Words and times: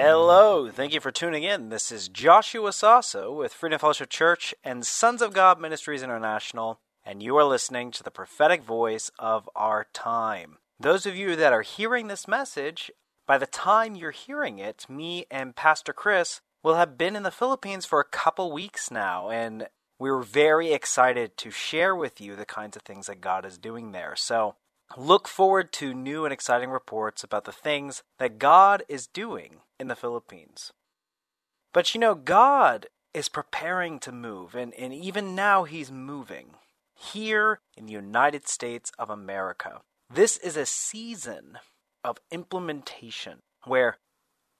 Hello, 0.00 0.70
thank 0.70 0.94
you 0.94 1.00
for 1.00 1.10
tuning 1.10 1.42
in. 1.42 1.70
This 1.70 1.90
is 1.90 2.08
Joshua 2.08 2.72
Sasso 2.72 3.32
with 3.32 3.52
Freedom 3.52 3.80
Fellowship 3.80 4.08
Church 4.08 4.54
and 4.62 4.86
Sons 4.86 5.20
of 5.20 5.32
God 5.32 5.60
Ministries 5.60 6.04
International, 6.04 6.78
and 7.04 7.20
you 7.20 7.36
are 7.36 7.44
listening 7.44 7.90
to 7.90 8.04
the 8.04 8.12
prophetic 8.12 8.62
voice 8.62 9.10
of 9.18 9.50
our 9.56 9.88
time. 9.92 10.58
Those 10.78 11.04
of 11.04 11.16
you 11.16 11.34
that 11.34 11.52
are 11.52 11.62
hearing 11.62 12.06
this 12.06 12.28
message, 12.28 12.92
by 13.26 13.38
the 13.38 13.46
time 13.46 13.96
you're 13.96 14.12
hearing 14.12 14.60
it, 14.60 14.86
me 14.88 15.26
and 15.32 15.56
Pastor 15.56 15.92
Chris 15.92 16.42
will 16.62 16.76
have 16.76 16.96
been 16.96 17.16
in 17.16 17.24
the 17.24 17.32
Philippines 17.32 17.84
for 17.84 17.98
a 17.98 18.04
couple 18.04 18.52
weeks 18.52 18.92
now, 18.92 19.30
and 19.30 19.66
we're 19.98 20.22
very 20.22 20.72
excited 20.72 21.36
to 21.38 21.50
share 21.50 21.96
with 21.96 22.20
you 22.20 22.36
the 22.36 22.46
kinds 22.46 22.76
of 22.76 22.82
things 22.82 23.08
that 23.08 23.20
God 23.20 23.44
is 23.44 23.58
doing 23.58 23.90
there. 23.90 24.14
So 24.14 24.54
look 24.96 25.26
forward 25.26 25.72
to 25.72 25.92
new 25.92 26.24
and 26.24 26.32
exciting 26.32 26.70
reports 26.70 27.24
about 27.24 27.46
the 27.46 27.52
things 27.52 28.04
that 28.20 28.38
God 28.38 28.84
is 28.88 29.08
doing 29.08 29.56
in 29.78 29.88
the 29.88 29.96
Philippines. 29.96 30.72
But 31.72 31.94
you 31.94 32.00
know, 32.00 32.14
God 32.14 32.86
is 33.14 33.28
preparing 33.28 33.98
to 34.00 34.12
move, 34.12 34.54
and, 34.54 34.74
and 34.74 34.92
even 34.92 35.34
now 35.34 35.64
He's 35.64 35.90
moving 35.90 36.54
here 36.94 37.60
in 37.76 37.86
the 37.86 37.92
United 37.92 38.48
States 38.48 38.92
of 38.98 39.10
America. 39.10 39.80
This 40.12 40.36
is 40.36 40.56
a 40.56 40.66
season 40.66 41.58
of 42.02 42.18
implementation 42.30 43.38
where 43.64 43.98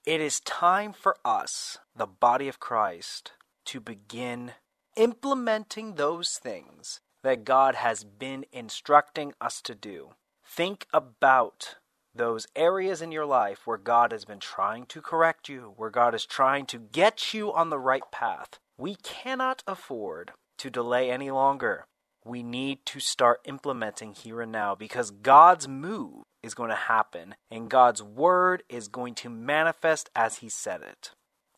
it 0.04 0.20
is 0.20 0.40
time 0.40 0.92
for 0.92 1.16
us, 1.24 1.78
the 1.96 2.06
body 2.06 2.48
of 2.48 2.60
Christ, 2.60 3.32
to 3.66 3.80
begin 3.80 4.52
implementing 4.96 5.94
those 5.94 6.38
things 6.38 7.00
that 7.22 7.44
God 7.44 7.74
has 7.74 8.04
been 8.04 8.44
instructing 8.52 9.34
us 9.40 9.60
to 9.62 9.74
do. 9.74 10.10
Think 10.46 10.86
about 10.92 11.76
those 12.18 12.46
areas 12.54 13.00
in 13.00 13.10
your 13.10 13.24
life 13.24 13.66
where 13.66 13.78
God 13.78 14.12
has 14.12 14.24
been 14.24 14.40
trying 14.40 14.84
to 14.86 15.00
correct 15.00 15.48
you, 15.48 15.72
where 15.76 15.90
God 15.90 16.14
is 16.14 16.26
trying 16.26 16.66
to 16.66 16.78
get 16.78 17.32
you 17.32 17.52
on 17.52 17.70
the 17.70 17.78
right 17.78 18.02
path. 18.12 18.58
We 18.76 18.96
cannot 18.96 19.62
afford 19.66 20.32
to 20.58 20.70
delay 20.70 21.10
any 21.10 21.30
longer. 21.30 21.86
We 22.24 22.42
need 22.42 22.84
to 22.86 23.00
start 23.00 23.40
implementing 23.46 24.12
here 24.12 24.42
and 24.42 24.52
now 24.52 24.74
because 24.74 25.10
God's 25.10 25.66
move 25.66 26.24
is 26.42 26.54
going 26.54 26.70
to 26.70 26.76
happen 26.76 27.36
and 27.50 27.70
God's 27.70 28.02
word 28.02 28.62
is 28.68 28.88
going 28.88 29.14
to 29.16 29.30
manifest 29.30 30.10
as 30.14 30.36
He 30.36 30.48
said 30.48 30.82
it. 30.82 31.12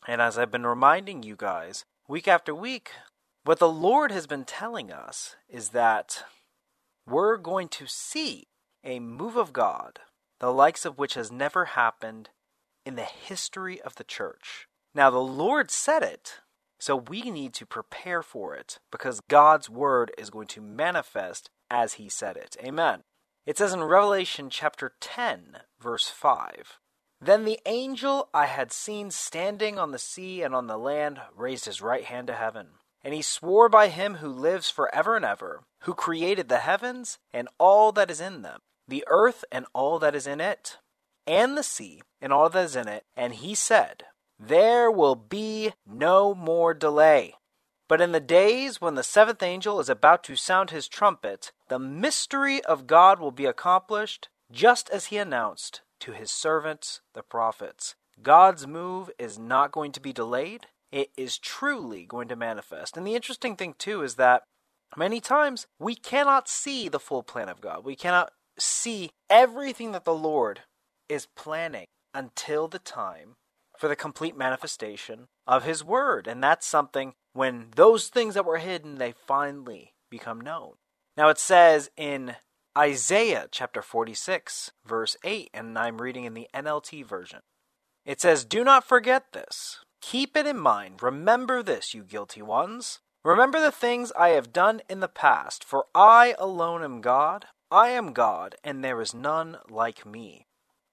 And 0.06 0.20
as 0.20 0.38
I've 0.38 0.50
been 0.50 0.66
reminding 0.66 1.22
you 1.22 1.34
guys, 1.36 1.84
week 2.06 2.28
after 2.28 2.54
week, 2.54 2.92
what 3.44 3.58
the 3.58 3.68
Lord 3.68 4.12
has 4.12 4.26
been 4.26 4.44
telling 4.44 4.92
us 4.92 5.36
is 5.48 5.70
that 5.70 6.24
we're 7.06 7.36
going 7.36 7.68
to 7.68 7.86
see 7.86 8.44
a 8.84 9.00
move 9.00 9.36
of 9.36 9.52
God, 9.52 9.98
the 10.40 10.52
likes 10.52 10.84
of 10.84 10.98
which 10.98 11.14
has 11.14 11.30
never 11.30 11.66
happened 11.66 12.30
in 12.84 12.96
the 12.96 13.02
history 13.02 13.80
of 13.80 13.94
the 13.96 14.04
church. 14.04 14.66
Now, 14.94 15.10
the 15.10 15.18
Lord 15.18 15.70
said 15.70 16.02
it, 16.02 16.40
so 16.78 16.96
we 16.96 17.30
need 17.30 17.52
to 17.54 17.66
prepare 17.66 18.22
for 18.22 18.54
it 18.54 18.78
because 18.90 19.20
God's 19.28 19.70
word 19.70 20.10
is 20.18 20.30
going 20.30 20.48
to 20.48 20.60
manifest 20.60 21.50
as 21.70 21.94
he 21.94 22.08
said 22.08 22.36
it. 22.36 22.56
Amen. 22.64 23.02
It 23.46 23.58
says 23.58 23.72
in 23.72 23.82
Revelation 23.84 24.50
chapter 24.50 24.94
10, 25.00 25.58
verse 25.80 26.08
5 26.08 26.78
Then 27.20 27.44
the 27.44 27.60
angel 27.66 28.28
I 28.32 28.46
had 28.46 28.72
seen 28.72 29.10
standing 29.10 29.78
on 29.78 29.92
the 29.92 29.98
sea 29.98 30.42
and 30.42 30.54
on 30.54 30.66
the 30.66 30.78
land 30.78 31.20
raised 31.36 31.66
his 31.66 31.82
right 31.82 32.04
hand 32.04 32.26
to 32.28 32.34
heaven. 32.34 32.68
And 33.02 33.14
he 33.14 33.22
swore 33.22 33.68
by 33.68 33.88
him 33.88 34.16
who 34.16 34.28
lives 34.28 34.68
forever 34.68 35.16
and 35.16 35.24
ever, 35.24 35.62
who 35.80 35.94
created 35.94 36.48
the 36.48 36.58
heavens 36.58 37.18
and 37.32 37.48
all 37.58 37.92
that 37.92 38.10
is 38.10 38.20
in 38.20 38.42
them, 38.42 38.60
the 38.90 39.04
earth 39.08 39.44
and 39.50 39.66
all 39.72 39.98
that 39.98 40.14
is 40.14 40.26
in 40.26 40.40
it, 40.40 40.78
and 41.26 41.56
the 41.56 41.62
sea 41.62 42.02
and 42.20 42.32
all 42.32 42.48
that 42.50 42.64
is 42.64 42.76
in 42.76 42.88
it. 42.88 43.04
And 43.16 43.34
he 43.34 43.54
said, 43.54 44.04
There 44.38 44.90
will 44.90 45.14
be 45.14 45.72
no 45.86 46.34
more 46.34 46.74
delay. 46.74 47.34
But 47.88 48.00
in 48.00 48.12
the 48.12 48.20
days 48.20 48.80
when 48.80 48.94
the 48.94 49.02
seventh 49.02 49.42
angel 49.42 49.80
is 49.80 49.88
about 49.88 50.22
to 50.24 50.36
sound 50.36 50.70
his 50.70 50.86
trumpet, 50.86 51.50
the 51.68 51.78
mystery 51.78 52.62
of 52.64 52.86
God 52.86 53.18
will 53.18 53.32
be 53.32 53.46
accomplished, 53.46 54.28
just 54.52 54.88
as 54.90 55.06
he 55.06 55.16
announced 55.16 55.80
to 56.00 56.12
his 56.12 56.30
servants, 56.30 57.00
the 57.14 57.22
prophets. 57.22 57.96
God's 58.22 58.66
move 58.66 59.10
is 59.18 59.38
not 59.38 59.72
going 59.72 59.92
to 59.92 60.00
be 60.00 60.12
delayed 60.12 60.66
it 60.92 61.10
is 61.16 61.38
truly 61.38 62.04
going 62.04 62.28
to 62.28 62.36
manifest. 62.36 62.96
And 62.96 63.06
the 63.06 63.14
interesting 63.14 63.56
thing, 63.56 63.74
too, 63.78 64.02
is 64.02 64.16
that 64.16 64.42
many 64.96 65.20
times 65.20 65.66
we 65.78 65.94
cannot 65.94 66.48
see 66.48 66.88
the 66.88 67.00
full 67.00 67.22
plan 67.22 67.48
of 67.48 67.60
God. 67.60 67.84
We 67.84 67.96
cannot 67.96 68.32
see 68.60 69.10
everything 69.28 69.92
that 69.92 70.04
the 70.04 70.14
Lord 70.14 70.60
is 71.08 71.26
planning 71.36 71.86
until 72.14 72.68
the 72.68 72.78
time 72.78 73.34
for 73.78 73.88
the 73.88 73.96
complete 73.96 74.36
manifestation 74.36 75.28
of 75.46 75.64
His 75.64 75.84
Word. 75.84 76.26
And 76.26 76.42
that's 76.42 76.66
something 76.66 77.14
when 77.32 77.68
those 77.74 78.08
things 78.08 78.34
that 78.34 78.44
were 78.44 78.58
hidden, 78.58 78.96
they 78.96 79.12
finally 79.12 79.94
become 80.10 80.40
known. 80.40 80.74
Now 81.16 81.28
it 81.28 81.38
says 81.38 81.90
in 81.96 82.36
Isaiah 82.76 83.48
chapter 83.50 83.82
46, 83.82 84.72
verse 84.86 85.16
8, 85.24 85.50
and 85.54 85.78
I'm 85.78 86.00
reading 86.00 86.24
in 86.24 86.34
the 86.34 86.48
NLT 86.54 87.04
version. 87.06 87.40
It 88.04 88.20
says, 88.20 88.44
Do 88.44 88.64
not 88.64 88.86
forget 88.86 89.32
this 89.32 89.84
Keep 90.00 90.36
it 90.36 90.46
in 90.46 90.58
mind. 90.58 91.02
Remember 91.02 91.62
this, 91.62 91.94
you 91.94 92.02
guilty 92.02 92.42
ones. 92.42 93.00
Remember 93.22 93.60
the 93.60 93.70
things 93.70 94.12
I 94.18 94.30
have 94.30 94.52
done 94.52 94.80
in 94.88 95.00
the 95.00 95.08
past, 95.08 95.62
for 95.62 95.86
I 95.94 96.34
alone 96.38 96.82
am 96.82 97.02
God. 97.02 97.46
I 97.70 97.90
am 97.90 98.12
God, 98.12 98.56
and 98.64 98.82
there 98.82 99.00
is 99.00 99.14
none 99.14 99.58
like 99.68 100.04
me. 100.04 100.46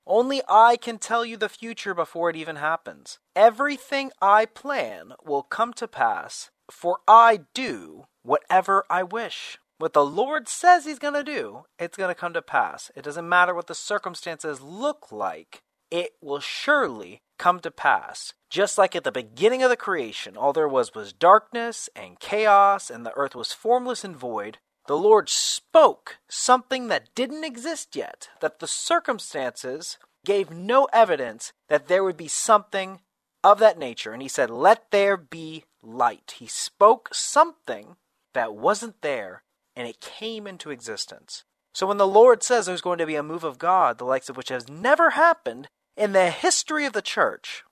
Only 0.06 0.42
I 0.48 0.78
can 0.78 1.00
tell 1.00 1.26
you 1.26 1.36
the 1.36 1.50
future 1.50 1.94
before 1.94 2.30
it 2.30 2.36
even 2.36 2.58
happens. 2.58 3.20
Everything 3.36 4.12
I 4.22 4.46
plan 4.46 5.14
will 5.26 5.42
come 5.42 5.74
to 5.74 5.88
pass, 5.88 6.52
for 6.70 7.00
I 7.08 7.42
do 7.54 8.06
whatever 8.24 8.86
I 8.90 9.04
wish. 9.04 9.58
What 9.80 9.94
the 9.94 10.06
Lord 10.06 10.48
says 10.48 10.86
He's 10.86 11.00
going 11.00 11.14
to 11.14 11.24
do, 11.24 11.66
it's 11.78 11.98
going 11.98 12.10
to 12.10 12.20
come 12.20 12.34
to 12.34 12.42
pass. 12.42 12.92
It 12.96 13.04
doesn't 13.04 13.28
matter 13.28 13.54
what 13.54 13.68
the 13.68 13.76
circumstances 13.76 14.62
look 14.62 15.12
like, 15.12 15.64
it 15.92 16.12
will 16.22 16.40
surely 16.40 17.22
come 17.38 17.60
to 17.60 17.72
pass. 17.72 18.34
Just 18.50 18.78
like 18.78 18.96
at 18.96 19.04
the 19.04 19.12
beginning 19.12 19.64
of 19.64 19.70
the 19.70 19.78
creation, 19.78 20.38
all 20.38 20.54
there 20.54 20.68
was 20.68 20.96
was 20.96 21.12
darkness 21.12 21.90
and 21.96 22.20
chaos, 22.20 22.90
and 22.90 23.06
the 23.06 23.14
earth 23.16 23.36
was 23.36 23.52
formless 23.52 24.04
and 24.04 24.16
void, 24.16 24.60
the 24.88 24.98
Lord 24.98 25.30
spoke 25.30 26.18
something 26.30 26.88
that 26.88 27.14
didn't 27.14 27.44
exist 27.44 27.96
yet, 27.96 28.30
that 28.42 28.60
the 28.60 28.68
circumstances 28.68 29.98
gave 30.26 30.50
no 30.50 30.86
evidence 30.94 31.54
that 31.70 31.88
there 31.88 32.04
would 32.04 32.18
be 32.18 32.28
something 32.28 33.02
of 33.44 33.60
that 33.60 33.78
nature. 33.78 34.12
And 34.12 34.22
he 34.22 34.28
said, 34.28 34.50
Let 34.50 34.92
there 34.92 35.18
be 35.18 35.66
light. 35.82 36.36
He 36.38 36.48
spoke 36.48 37.10
something 37.14 37.98
that 38.34 38.54
wasn't 38.54 39.02
there, 39.02 39.44
and 39.76 39.88
it 39.88 40.00
came 40.00 40.48
into 40.48 40.72
existence. 40.72 41.44
So 41.74 41.86
when 41.86 41.98
the 41.98 42.08
Lord 42.08 42.42
says 42.42 42.66
there's 42.66 42.82
going 42.82 42.98
to 42.98 43.06
be 43.06 43.16
a 43.16 43.24
move 43.24 43.44
of 43.44 43.60
God, 43.60 43.98
the 43.98 44.06
likes 44.06 44.30
of 44.30 44.38
which 44.38 44.50
has 44.50 44.68
never 44.68 45.12
happened, 45.12 45.68
in 45.96 46.12
the 46.12 46.30
history 46.30 46.86
of 46.86 46.94
the 46.94 47.02
church, 47.02 47.64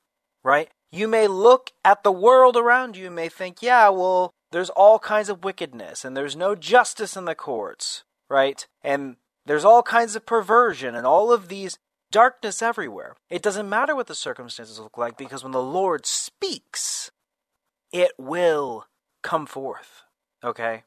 right? 0.44 0.70
You 0.92 1.08
may 1.08 1.28
look 1.28 1.72
at 1.84 2.04
the 2.04 2.12
world 2.12 2.58
around 2.58 2.98
you 2.98 3.08
and 3.08 3.16
may 3.16 3.30
think, 3.30 3.62
yeah, 3.62 3.90
well, 3.90 4.32
there's 4.52 4.70
all 4.70 5.00
kinds 5.00 5.30
of 5.30 5.44
wickedness 5.44 6.06
and 6.06 6.16
there's 6.16 6.36
no 6.36 6.56
justice 6.56 7.16
in 7.16 7.26
the 7.26 7.36
courts, 7.36 8.04
right? 8.30 8.68
And 8.84 9.18
there's 9.46 9.66
all 9.66 9.84
kinds 9.84 10.16
of 10.16 10.26
perversion 10.26 10.96
and 10.96 11.06
all 11.06 11.32
of 11.32 11.48
these 11.48 11.78
darkness 12.12 12.62
everywhere. 12.62 13.16
It 13.30 13.42
doesn't 13.42 13.70
matter 13.70 13.96
what 13.96 14.08
the 14.08 14.16
circumstances 14.16 14.80
look 14.80 14.98
like 14.98 15.18
because 15.18 15.44
when 15.44 15.52
the 15.52 15.62
Lord 15.62 16.06
speaks, 16.06 17.12
it 17.92 18.12
will 18.18 18.88
come 19.22 19.46
forth. 19.46 20.04
Okay? 20.44 20.84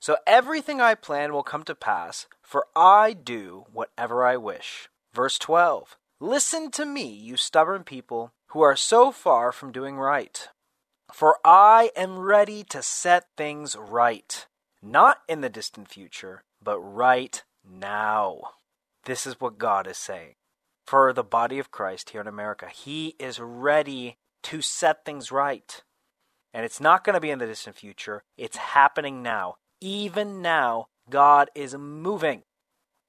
So 0.00 0.16
everything 0.26 0.80
I 0.80 0.94
plan 0.94 1.32
will 1.32 1.42
come 1.42 1.62
to 1.64 1.74
pass, 1.74 2.26
for 2.42 2.66
I 2.76 3.12
do 3.12 3.66
whatever 3.72 4.24
I 4.24 4.36
wish. 4.36 4.88
Verse 5.14 5.38
12 5.38 5.96
Listen 6.20 6.70
to 6.70 6.86
me, 6.86 7.06
you 7.06 7.36
stubborn 7.36 7.84
people 7.84 8.32
who 8.48 8.62
are 8.62 8.76
so 8.76 9.12
far 9.12 9.52
from 9.52 9.72
doing 9.72 9.96
right. 9.96 10.48
For 11.12 11.38
I 11.44 11.90
am 11.96 12.18
ready 12.18 12.64
to 12.64 12.82
set 12.82 13.26
things 13.36 13.76
right, 13.76 14.46
not 14.82 15.18
in 15.28 15.40
the 15.40 15.48
distant 15.48 15.88
future, 15.88 16.42
but 16.62 16.78
right 16.80 17.42
now. 17.64 18.40
This 19.04 19.26
is 19.26 19.40
what 19.40 19.58
God 19.58 19.86
is 19.86 19.96
saying. 19.96 20.34
For 20.86 21.12
the 21.12 21.24
body 21.24 21.58
of 21.58 21.70
Christ 21.70 22.10
here 22.10 22.20
in 22.20 22.26
America, 22.26 22.68
He 22.68 23.14
is 23.18 23.40
ready 23.40 24.18
to 24.44 24.60
set 24.62 25.04
things 25.04 25.32
right. 25.32 25.82
And 26.52 26.64
it's 26.64 26.80
not 26.80 27.04
going 27.04 27.14
to 27.14 27.20
be 27.20 27.30
in 27.30 27.38
the 27.38 27.46
distant 27.46 27.76
future, 27.76 28.22
it's 28.36 28.56
happening 28.56 29.22
now. 29.22 29.56
Even 29.80 30.40
now, 30.42 30.86
God 31.10 31.50
is 31.54 31.74
moving. 31.74 32.42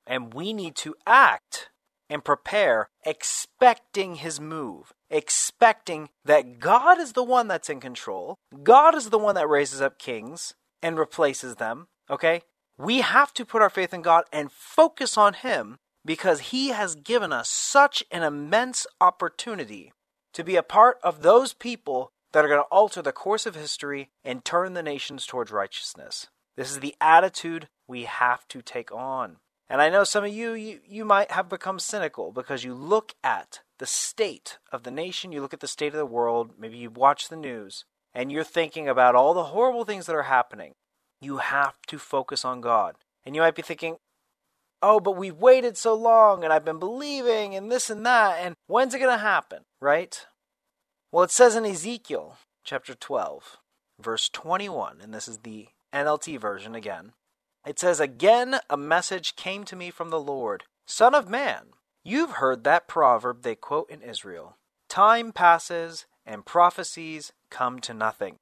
And 0.06 0.34
we 0.34 0.54
need 0.54 0.76
to 0.78 0.96
act 1.06 1.70
and 2.10 2.24
prepare, 2.24 2.90
expecting 3.06 4.16
his 4.16 4.40
move, 4.40 4.94
expecting 5.10 6.10
that 6.26 6.60
God 6.60 7.00
is 7.00 7.14
the 7.14 7.24
one 7.24 7.48
that's 7.48 7.70
in 7.70 7.80
control. 7.80 8.36
God 8.64 8.96
is 8.96 9.10
the 9.10 9.18
one 9.18 9.36
that 9.36 9.50
raises 9.50 9.82
up 9.82 10.00
kings 10.00 10.54
and 10.82 10.98
replaces 10.98 11.56
them. 11.56 11.88
Okay? 12.10 12.42
We 12.78 13.02
have 13.02 13.34
to 13.34 13.46
put 13.46 13.62
our 13.62 13.70
faith 13.70 13.94
in 13.94 14.02
God 14.02 14.26
and 14.32 14.52
focus 14.52 15.18
on 15.18 15.34
him 15.34 15.78
because 16.06 16.40
he 16.52 16.70
has 16.70 16.96
given 16.96 17.34
us 17.34 17.50
such 17.50 18.04
an 18.12 18.24
immense 18.24 18.88
opportunity 19.02 19.92
to 20.34 20.44
be 20.44 20.56
a 20.56 20.64
part 20.64 20.98
of 21.04 21.22
those 21.22 21.54
people 21.54 22.12
that 22.32 22.46
are 22.46 22.48
going 22.48 22.62
to 22.62 22.68
alter 22.72 23.02
the 23.02 23.12
course 23.12 23.46
of 23.46 23.56
history 23.56 24.10
and 24.24 24.46
turn 24.46 24.74
the 24.74 24.84
nations 24.84 25.26
towards 25.26 25.52
righteousness. 25.52 26.28
This 26.56 26.72
is 26.72 26.80
the 26.80 26.96
attitude 27.02 27.68
we 27.88 28.04
have 28.04 28.48
to 28.50 28.62
take 28.62 28.92
on. 28.92 29.38
And 29.70 29.82
I 29.82 29.90
know 29.90 30.04
some 30.04 30.24
of 30.24 30.34
you, 30.34 30.54
you, 30.54 30.80
you 30.88 31.06
might 31.06 31.32
have 31.32 31.50
become 31.50 31.80
cynical 31.80 32.32
because 32.32 32.64
you 32.64 32.74
look 32.74 33.14
at 33.24 33.62
the 33.80 33.86
state 33.86 34.58
of 34.72 34.84
the 34.84 34.92
nation, 34.92 35.32
you 35.32 35.42
look 35.42 35.54
at 35.54 35.60
the 35.60 35.68
state 35.68 35.94
of 35.94 36.00
the 36.00 36.06
world, 36.06 36.52
maybe 36.60 36.78
you 36.78 36.90
watch 36.90 37.30
the 37.30 37.36
news, 37.36 37.86
and 38.14 38.32
you're 38.32 38.44
thinking 38.44 38.88
about 38.88 39.16
all 39.16 39.34
the 39.34 39.46
horrible 39.46 39.86
things 39.86 40.06
that 40.06 40.16
are 40.16 40.24
happening. 40.24 40.74
You 41.22 41.38
have 41.38 41.76
to 41.88 41.98
focus 41.98 42.44
on 42.44 42.62
God. 42.62 42.96
And 43.26 43.36
you 43.36 43.42
might 43.42 43.56
be 43.56 43.62
thinking, 43.62 43.98
oh, 44.82 45.00
but 45.00 45.18
we've 45.18 45.38
waited 45.38 45.78
so 45.78 45.94
long 45.94 46.44
and 46.44 46.54
I've 46.54 46.66
been 46.66 46.80
believing 46.80 47.56
and 47.56 47.72
this 47.72 47.90
and 47.90 48.06
that, 48.06 48.38
and 48.40 48.56
when's 48.68 48.94
it 48.94 49.00
going 49.00 49.12
to 49.12 49.22
happen, 49.22 49.64
right? 49.82 50.26
Well, 51.12 51.24
it 51.24 51.32
says 51.32 51.56
in 51.56 51.66
Ezekiel 51.66 52.38
chapter 52.64 52.94
12, 52.94 53.58
verse 54.00 54.30
21, 54.30 55.00
and 55.02 55.14
this 55.14 55.28
is 55.28 55.40
the 55.40 55.68
NLT 55.94 56.40
version 56.40 56.76
again. 56.76 57.14
It 57.66 57.80
says, 57.80 58.00
Again, 58.00 58.60
a 58.70 58.78
message 58.78 59.36
came 59.36 59.64
to 59.66 59.76
me 59.76 59.90
from 59.90 60.10
the 60.10 60.20
Lord 60.20 60.64
Son 60.86 61.14
of 61.14 61.30
man, 61.30 61.68
you've 62.08 62.32
heard 62.32 62.64
that 62.64 62.88
proverb 62.88 63.44
they 63.44 63.56
quote 63.56 63.90
in 63.90 64.02
Israel 64.02 64.58
Time 64.90 65.32
passes 65.32 66.06
and 66.26 66.46
prophecies 66.46 67.34
come 67.50 67.80
to 67.82 67.94
nothing. 67.94 68.38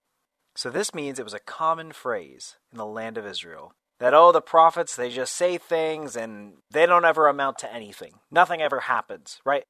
So 0.56 0.70
this 0.70 0.94
means 0.94 1.20
it 1.20 1.26
was 1.26 1.34
a 1.34 1.40
common 1.40 1.92
phrase 1.92 2.56
in 2.72 2.78
the 2.78 2.86
land 2.86 3.18
of 3.18 3.26
Israel 3.26 3.74
that, 4.00 4.14
oh, 4.14 4.32
the 4.32 4.42
prophets, 4.42 4.96
they 4.96 5.10
just 5.10 5.34
say 5.34 5.58
things 5.58 6.16
and 6.16 6.54
they 6.72 6.86
don't 6.86 7.06
ever 7.06 7.28
amount 7.28 7.58
to 7.60 7.74
anything. 7.74 8.14
Nothing 8.32 8.62
ever 8.62 8.82
happens, 8.82 9.40
right? 9.44 9.64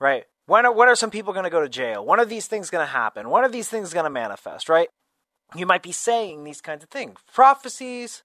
Right. 0.00 0.24
When 0.46 0.64
are, 0.66 0.72
when 0.72 0.88
are 0.88 0.96
some 0.96 1.10
people 1.10 1.32
going 1.32 1.44
to 1.44 1.50
go 1.50 1.60
to 1.60 1.68
jail? 1.68 2.04
When 2.04 2.20
are 2.20 2.24
these 2.24 2.46
things 2.46 2.70
going 2.70 2.86
to 2.86 2.92
happen? 2.92 3.30
When 3.30 3.44
are 3.44 3.50
these 3.50 3.68
things 3.68 3.92
going 3.92 4.04
to 4.04 4.10
manifest, 4.10 4.68
right? 4.68 4.88
You 5.54 5.66
might 5.66 5.82
be 5.82 5.92
saying 5.92 6.44
these 6.44 6.60
kinds 6.60 6.82
of 6.82 6.90
things. 6.90 7.18
Prophecies, 7.32 8.22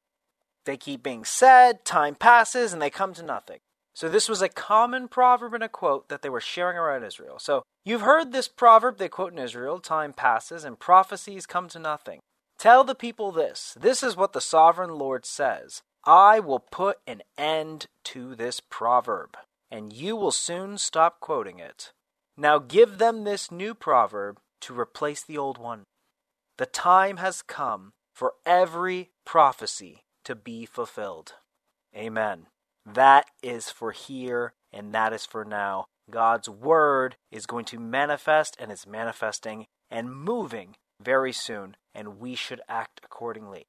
they 0.66 0.78
keep 0.78 1.04
being 1.04 1.26
said, 1.26 1.86
time 1.86 2.16
passes, 2.16 2.74
and 2.74 2.82
they 2.82 2.90
come 2.90 3.14
to 3.14 3.24
nothing. 3.24 3.60
So, 3.94 4.08
this 4.08 4.30
was 4.30 4.42
a 4.42 4.50
common 4.50 5.08
proverb 5.08 5.54
and 5.54 5.64
a 5.64 5.70
quote 5.70 6.10
that 6.10 6.22
they 6.22 6.30
were 6.30 6.42
sharing 6.42 6.78
around 6.78 7.04
Israel. 7.04 7.40
So, 7.40 7.64
you've 7.84 8.02
heard 8.02 8.32
this 8.32 8.48
proverb 8.48 8.98
they 8.98 9.10
quote 9.10 9.34
in 9.34 9.40
Israel 9.40 9.80
time 9.80 10.14
passes 10.14 10.64
and 10.64 10.80
prophecies 10.80 11.46
come 11.46 11.68
to 11.70 11.80
nothing. 11.80 12.20
Tell 12.58 12.84
the 12.84 12.96
people 12.96 13.32
this 13.32 13.76
this 13.80 14.04
is 14.04 14.16
what 14.16 14.34
the 14.34 14.42
sovereign 14.42 14.92
Lord 14.92 15.26
says 15.26 15.82
I 16.06 16.40
will 16.40 16.60
put 16.60 16.98
an 17.06 17.22
end 17.38 17.86
to 18.06 18.36
this 18.36 18.60
proverb, 18.60 19.38
and 19.70 19.94
you 19.94 20.16
will 20.16 20.32
soon 20.32 20.78
stop 20.78 21.20
quoting 21.20 21.60
it. 21.60 21.92
Now 22.38 22.60
give 22.60 22.98
them 22.98 23.24
this 23.24 23.52
new 23.52 23.74
proverb 23.74 24.40
to 24.62 24.80
replace 24.80 25.24
the 25.24 25.38
old 25.38 25.58
one. 25.58 25.84
The 26.58 26.66
time 26.66 27.18
has 27.18 27.42
come 27.42 27.94
for 28.14 28.34
every 28.46 29.10
prophecy 29.26 30.02
to 30.26 30.36
be 30.36 30.66
fulfilled. 30.66 31.34
Amen. 31.96 32.48
That 32.86 33.28
is 33.42 33.70
for 33.70 33.92
here 33.92 34.54
and 34.72 34.94
that 34.94 35.14
is 35.14 35.26
for 35.26 35.46
now. 35.46 35.86
God's 36.10 36.50
word 36.50 37.16
is 37.32 37.46
going 37.46 37.66
to 37.66 37.80
manifest 37.80 38.56
and 38.60 38.72
is 38.72 38.88
manifesting 38.88 39.68
and 39.90 40.14
moving 40.14 40.76
very 41.02 41.34
soon, 41.34 41.76
and 41.94 42.20
we 42.20 42.36
should 42.36 42.62
act 42.70 43.02
accordingly. 43.04 43.68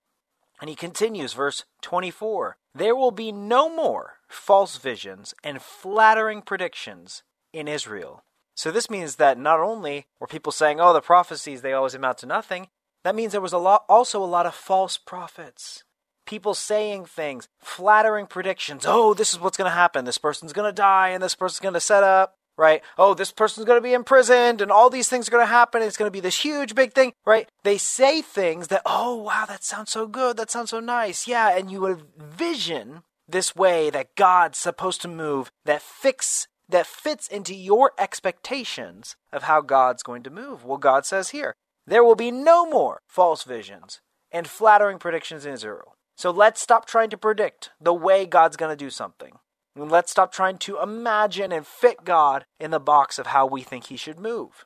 And 0.60 0.68
he 0.68 0.76
continues, 0.76 1.32
verse 1.32 1.64
24 1.82 2.56
There 2.74 2.94
will 2.94 3.10
be 3.10 3.32
no 3.32 3.74
more 3.74 4.18
false 4.28 4.76
visions 4.76 5.34
and 5.42 5.60
flattering 5.60 6.42
predictions 6.42 7.22
in 7.52 7.68
Israel. 7.68 8.24
So 8.54 8.70
this 8.70 8.90
means 8.90 9.16
that 9.16 9.38
not 9.38 9.60
only 9.60 10.06
were 10.20 10.26
people 10.26 10.52
saying, 10.52 10.78
oh, 10.80 10.92
the 10.92 11.00
prophecies, 11.00 11.62
they 11.62 11.72
always 11.72 11.94
amount 11.94 12.18
to 12.18 12.26
nothing, 12.26 12.68
that 13.02 13.14
means 13.14 13.32
there 13.32 13.40
was 13.40 13.52
a 13.52 13.58
lot, 13.58 13.84
also 13.88 14.22
a 14.22 14.26
lot 14.26 14.46
of 14.46 14.54
false 14.54 14.98
prophets 14.98 15.84
people 16.26 16.54
saying 16.54 17.06
things, 17.06 17.48
flattering 17.60 18.26
predictions. 18.26 18.84
Oh, 18.86 19.14
this 19.14 19.32
is 19.32 19.40
what's 19.40 19.56
going 19.56 19.70
to 19.70 19.74
happen. 19.74 20.04
This 20.04 20.18
person's 20.18 20.52
going 20.52 20.68
to 20.68 20.74
die 20.74 21.10
and 21.10 21.22
this 21.22 21.34
person's 21.34 21.60
going 21.60 21.74
to 21.74 21.80
set 21.80 22.02
up, 22.02 22.36
right? 22.56 22.82
Oh, 22.98 23.14
this 23.14 23.32
person's 23.32 23.66
going 23.66 23.78
to 23.78 23.82
be 23.82 23.94
imprisoned 23.94 24.60
and 24.60 24.70
all 24.70 24.90
these 24.90 25.08
things 25.08 25.28
are 25.28 25.32
going 25.32 25.42
to 25.42 25.46
happen. 25.46 25.82
It's 25.82 25.96
going 25.96 26.08
to 26.08 26.12
be 26.12 26.20
this 26.20 26.40
huge 26.40 26.74
big 26.74 26.92
thing, 26.92 27.12
right? 27.24 27.48
They 27.64 27.78
say 27.78 28.22
things 28.22 28.68
that, 28.68 28.82
oh, 28.86 29.16
wow, 29.16 29.44
that 29.46 29.64
sounds 29.64 29.90
so 29.90 30.06
good. 30.06 30.36
That 30.36 30.50
sounds 30.50 30.70
so 30.70 30.80
nice. 30.80 31.26
Yeah. 31.26 31.56
And 31.56 31.70
you 31.70 31.86
envision 31.86 33.02
this 33.28 33.56
way 33.56 33.90
that 33.90 34.14
God's 34.16 34.58
supposed 34.58 35.02
to 35.02 35.08
move 35.08 35.50
that 35.64 35.82
fix 35.82 36.46
that 36.68 36.86
fits 36.86 37.28
into 37.28 37.54
your 37.54 37.92
expectations 37.98 39.16
of 39.32 39.42
how 39.42 39.60
God's 39.60 40.02
going 40.02 40.22
to 40.22 40.30
move. 40.30 40.64
Well, 40.64 40.78
God 40.78 41.04
says 41.04 41.30
here, 41.30 41.54
there 41.86 42.04
will 42.04 42.14
be 42.14 42.30
no 42.30 42.64
more 42.64 43.00
false 43.06 43.44
visions 43.44 44.00
and 44.30 44.48
flattering 44.48 44.98
predictions 44.98 45.44
in 45.44 45.52
Israel. 45.52 45.96
So 46.22 46.30
let's 46.30 46.62
stop 46.62 46.86
trying 46.86 47.10
to 47.10 47.16
predict 47.16 47.70
the 47.80 47.92
way 47.92 48.26
God's 48.26 48.56
going 48.56 48.70
to 48.70 48.76
do 48.76 48.90
something. 48.90 49.40
And 49.74 49.90
let's 49.90 50.12
stop 50.12 50.30
trying 50.30 50.56
to 50.58 50.80
imagine 50.80 51.50
and 51.50 51.66
fit 51.66 52.04
God 52.04 52.44
in 52.60 52.70
the 52.70 52.78
box 52.78 53.18
of 53.18 53.26
how 53.26 53.44
we 53.44 53.62
think 53.62 53.86
he 53.86 53.96
should 53.96 54.20
move. 54.20 54.64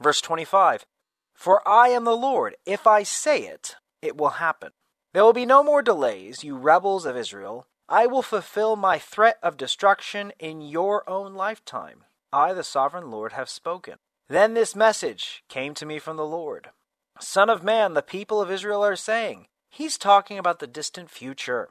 Verse 0.00 0.20
25 0.20 0.86
For 1.34 1.68
I 1.68 1.88
am 1.88 2.04
the 2.04 2.16
Lord. 2.16 2.54
If 2.64 2.86
I 2.86 3.02
say 3.02 3.48
it, 3.48 3.74
it 4.00 4.16
will 4.16 4.38
happen. 4.38 4.70
There 5.12 5.24
will 5.24 5.32
be 5.32 5.44
no 5.44 5.64
more 5.64 5.82
delays, 5.82 6.44
you 6.44 6.56
rebels 6.56 7.04
of 7.04 7.16
Israel. 7.16 7.66
I 7.88 8.06
will 8.06 8.22
fulfill 8.22 8.76
my 8.76 8.96
threat 8.96 9.38
of 9.42 9.56
destruction 9.56 10.32
in 10.38 10.60
your 10.60 11.02
own 11.10 11.34
lifetime. 11.34 12.04
I, 12.32 12.52
the 12.52 12.62
sovereign 12.62 13.10
Lord, 13.10 13.32
have 13.32 13.48
spoken. 13.48 13.96
Then 14.28 14.54
this 14.54 14.76
message 14.76 15.42
came 15.48 15.74
to 15.74 15.84
me 15.84 15.98
from 15.98 16.16
the 16.16 16.24
Lord 16.24 16.70
Son 17.18 17.50
of 17.50 17.64
man, 17.64 17.94
the 17.94 18.02
people 18.02 18.40
of 18.40 18.52
Israel 18.52 18.84
are 18.84 18.94
saying, 18.94 19.48
He's 19.76 19.98
talking 19.98 20.38
about 20.38 20.58
the 20.58 20.66
distant 20.66 21.10
future. 21.10 21.68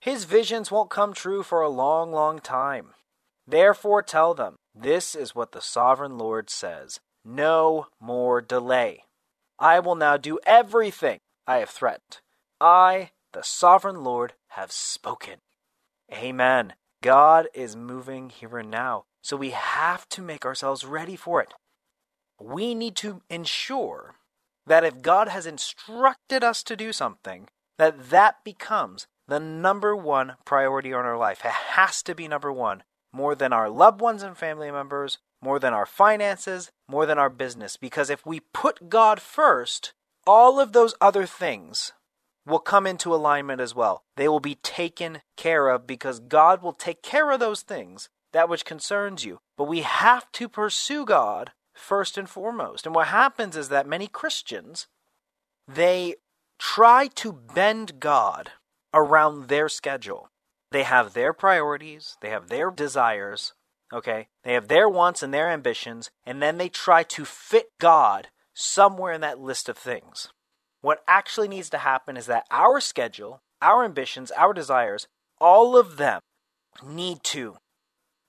His 0.00 0.24
visions 0.24 0.70
won't 0.70 0.88
come 0.88 1.12
true 1.12 1.42
for 1.42 1.60
a 1.60 1.68
long, 1.68 2.10
long 2.10 2.38
time. 2.38 2.94
Therefore, 3.46 4.00
tell 4.00 4.32
them, 4.32 4.56
this 4.74 5.14
is 5.14 5.34
what 5.34 5.52
the 5.52 5.60
sovereign 5.60 6.16
Lord 6.16 6.48
says 6.48 6.98
no 7.26 7.88
more 8.00 8.40
delay. 8.40 9.02
I 9.58 9.80
will 9.80 9.96
now 9.96 10.16
do 10.16 10.38
everything 10.46 11.18
I 11.46 11.58
have 11.58 11.68
threatened. 11.68 12.20
I, 12.58 13.10
the 13.34 13.42
sovereign 13.42 14.02
Lord, 14.02 14.32
have 14.52 14.72
spoken. 14.72 15.40
Amen. 16.10 16.72
God 17.02 17.48
is 17.52 17.76
moving 17.76 18.30
here 18.30 18.56
and 18.56 18.70
now, 18.70 19.04
so 19.20 19.36
we 19.36 19.50
have 19.50 20.08
to 20.08 20.22
make 20.22 20.46
ourselves 20.46 20.86
ready 20.86 21.16
for 21.16 21.42
it. 21.42 21.52
We 22.40 22.74
need 22.74 22.96
to 22.96 23.20
ensure 23.28 24.14
that 24.66 24.84
if 24.84 25.02
God 25.02 25.28
has 25.28 25.46
instructed 25.46 26.44
us 26.44 26.62
to 26.64 26.76
do 26.76 26.92
something, 26.92 27.48
that 27.78 28.10
that 28.10 28.44
becomes 28.44 29.06
the 29.28 29.40
number 29.40 29.96
one 29.96 30.34
priority 30.44 30.92
on 30.92 31.04
our 31.04 31.16
life. 31.16 31.44
It 31.44 31.50
has 31.50 32.02
to 32.04 32.14
be 32.14 32.28
number 32.28 32.52
one, 32.52 32.82
more 33.12 33.34
than 33.34 33.52
our 33.52 33.68
loved 33.68 34.00
ones 34.00 34.22
and 34.22 34.36
family 34.36 34.70
members, 34.70 35.18
more 35.40 35.58
than 35.58 35.72
our 35.72 35.86
finances, 35.86 36.70
more 36.88 37.06
than 37.06 37.18
our 37.18 37.30
business. 37.30 37.76
Because 37.76 38.10
if 38.10 38.24
we 38.24 38.40
put 38.52 38.88
God 38.88 39.20
first, 39.20 39.92
all 40.26 40.60
of 40.60 40.72
those 40.72 40.94
other 41.00 41.26
things 41.26 41.92
will 42.46 42.58
come 42.58 42.86
into 42.86 43.14
alignment 43.14 43.60
as 43.60 43.74
well. 43.74 44.04
They 44.16 44.28
will 44.28 44.40
be 44.40 44.56
taken 44.56 45.22
care 45.36 45.68
of 45.68 45.86
because 45.86 46.20
God 46.20 46.62
will 46.62 46.72
take 46.72 47.02
care 47.02 47.30
of 47.30 47.40
those 47.40 47.62
things, 47.62 48.08
that 48.32 48.48
which 48.48 48.64
concerns 48.64 49.24
you. 49.24 49.40
But 49.56 49.64
we 49.64 49.80
have 49.80 50.30
to 50.32 50.48
pursue 50.48 51.04
God 51.04 51.52
first 51.82 52.16
and 52.16 52.28
foremost. 52.28 52.86
And 52.86 52.94
what 52.94 53.08
happens 53.08 53.56
is 53.56 53.68
that 53.68 53.86
many 53.86 54.06
Christians, 54.06 54.86
they 55.68 56.14
try 56.58 57.08
to 57.08 57.32
bend 57.32 58.00
God 58.00 58.52
around 58.94 59.48
their 59.48 59.68
schedule. 59.68 60.28
They 60.70 60.84
have 60.84 61.12
their 61.12 61.32
priorities, 61.32 62.16
they 62.22 62.30
have 62.30 62.48
their 62.48 62.70
desires, 62.70 63.52
okay? 63.92 64.28
They 64.44 64.54
have 64.54 64.68
their 64.68 64.88
wants 64.88 65.22
and 65.22 65.34
their 65.34 65.50
ambitions, 65.50 66.10
and 66.24 66.42
then 66.42 66.56
they 66.56 66.68
try 66.68 67.02
to 67.02 67.24
fit 67.24 67.66
God 67.78 68.28
somewhere 68.54 69.12
in 69.12 69.20
that 69.20 69.40
list 69.40 69.68
of 69.68 69.76
things. 69.76 70.28
What 70.80 71.02
actually 71.06 71.48
needs 71.48 71.70
to 71.70 71.78
happen 71.78 72.16
is 72.16 72.26
that 72.26 72.46
our 72.50 72.80
schedule, 72.80 73.42
our 73.60 73.84
ambitions, 73.84 74.30
our 74.32 74.52
desires, 74.52 75.08
all 75.40 75.76
of 75.76 75.96
them 75.96 76.20
need 76.84 77.22
to 77.24 77.56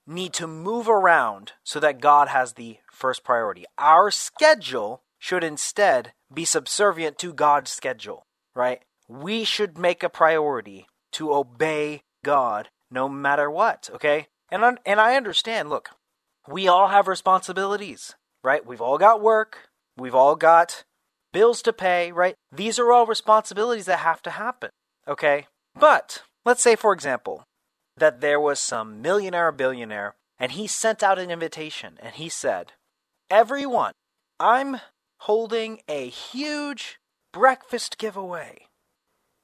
need 0.06 0.32
to 0.34 0.46
move 0.46 0.88
around 0.88 1.52
so 1.62 1.80
that 1.80 2.00
God 2.00 2.28
has 2.28 2.52
the 2.52 2.78
first 2.92 3.24
priority. 3.24 3.64
Our 3.78 4.10
schedule 4.10 5.02
should 5.18 5.44
instead 5.44 6.12
be 6.32 6.44
subservient 6.44 7.18
to 7.18 7.32
God's 7.32 7.70
schedule, 7.70 8.26
right? 8.54 8.82
We 9.08 9.44
should 9.44 9.78
make 9.78 10.02
a 10.02 10.08
priority 10.08 10.86
to 11.12 11.32
obey 11.32 12.02
God 12.24 12.68
no 12.90 13.08
matter 13.08 13.50
what, 13.50 13.90
okay? 13.94 14.26
And 14.50 14.78
and 14.84 15.00
I 15.00 15.16
understand, 15.16 15.70
look, 15.70 15.90
we 16.48 16.68
all 16.68 16.88
have 16.88 17.08
responsibilities, 17.08 18.14
right? 18.42 18.64
We've 18.64 18.80
all 18.80 18.98
got 18.98 19.22
work, 19.22 19.70
we've 19.96 20.14
all 20.14 20.36
got 20.36 20.84
bills 21.32 21.62
to 21.62 21.72
pay, 21.72 22.12
right? 22.12 22.34
These 22.52 22.78
are 22.78 22.92
all 22.92 23.06
responsibilities 23.06 23.86
that 23.86 23.98
have 24.00 24.22
to 24.22 24.30
happen, 24.30 24.70
okay? 25.08 25.46
But 25.74 26.22
let's 26.44 26.62
say 26.62 26.76
for 26.76 26.92
example 26.92 27.44
that 27.96 28.20
there 28.20 28.40
was 28.40 28.58
some 28.58 29.00
millionaire 29.00 29.52
billionaire 29.52 30.16
and 30.38 30.52
he 30.52 30.66
sent 30.66 31.02
out 31.02 31.18
an 31.18 31.30
invitation 31.30 31.98
and 32.00 32.14
he 32.14 32.28
said, 32.28 32.72
"Everyone, 33.30 33.92
I'm 34.40 34.80
holding 35.18 35.80
a 35.88 36.08
huge 36.08 36.98
breakfast 37.32 37.98
giveaway. 37.98 38.68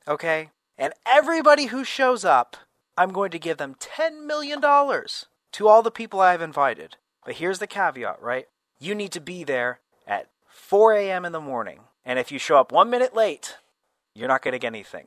Okay? 0.07 0.51
And 0.77 0.95
everybody 1.07 1.67
who 1.67 1.85
shows 1.85 2.25
up 2.25 2.57
I'm 2.97 3.13
going 3.13 3.31
to 3.31 3.39
give 3.39 3.57
them 3.57 3.77
$10 3.77 4.27
million 4.27 4.61
to 4.61 5.69
all 5.69 5.83
the 5.83 5.91
people 5.91 6.21
I've 6.21 6.43
invited. 6.43 6.97
But 7.25 7.37
here's 7.37 7.59
the 7.59 7.67
caveat, 7.67 8.21
right? 8.21 8.47
You 8.79 8.95
need 8.95 9.13
to 9.13 9.21
be 9.21 9.43
there 9.43 9.81
at 10.07 10.29
4 10.49 10.93
a.m. 10.95 11.25
in 11.25 11.33
the 11.33 11.41
morning. 11.41 11.81
And 12.05 12.19
if 12.19 12.31
you 12.31 12.39
show 12.39 12.59
up 12.59 12.73
one 12.73 12.91
minute 12.91 13.15
late, 13.15 13.57
you're 14.15 14.29
not 14.29 14.43
going 14.43 14.53
to 14.53 14.59
get 14.59 14.67
anything. 14.67 15.07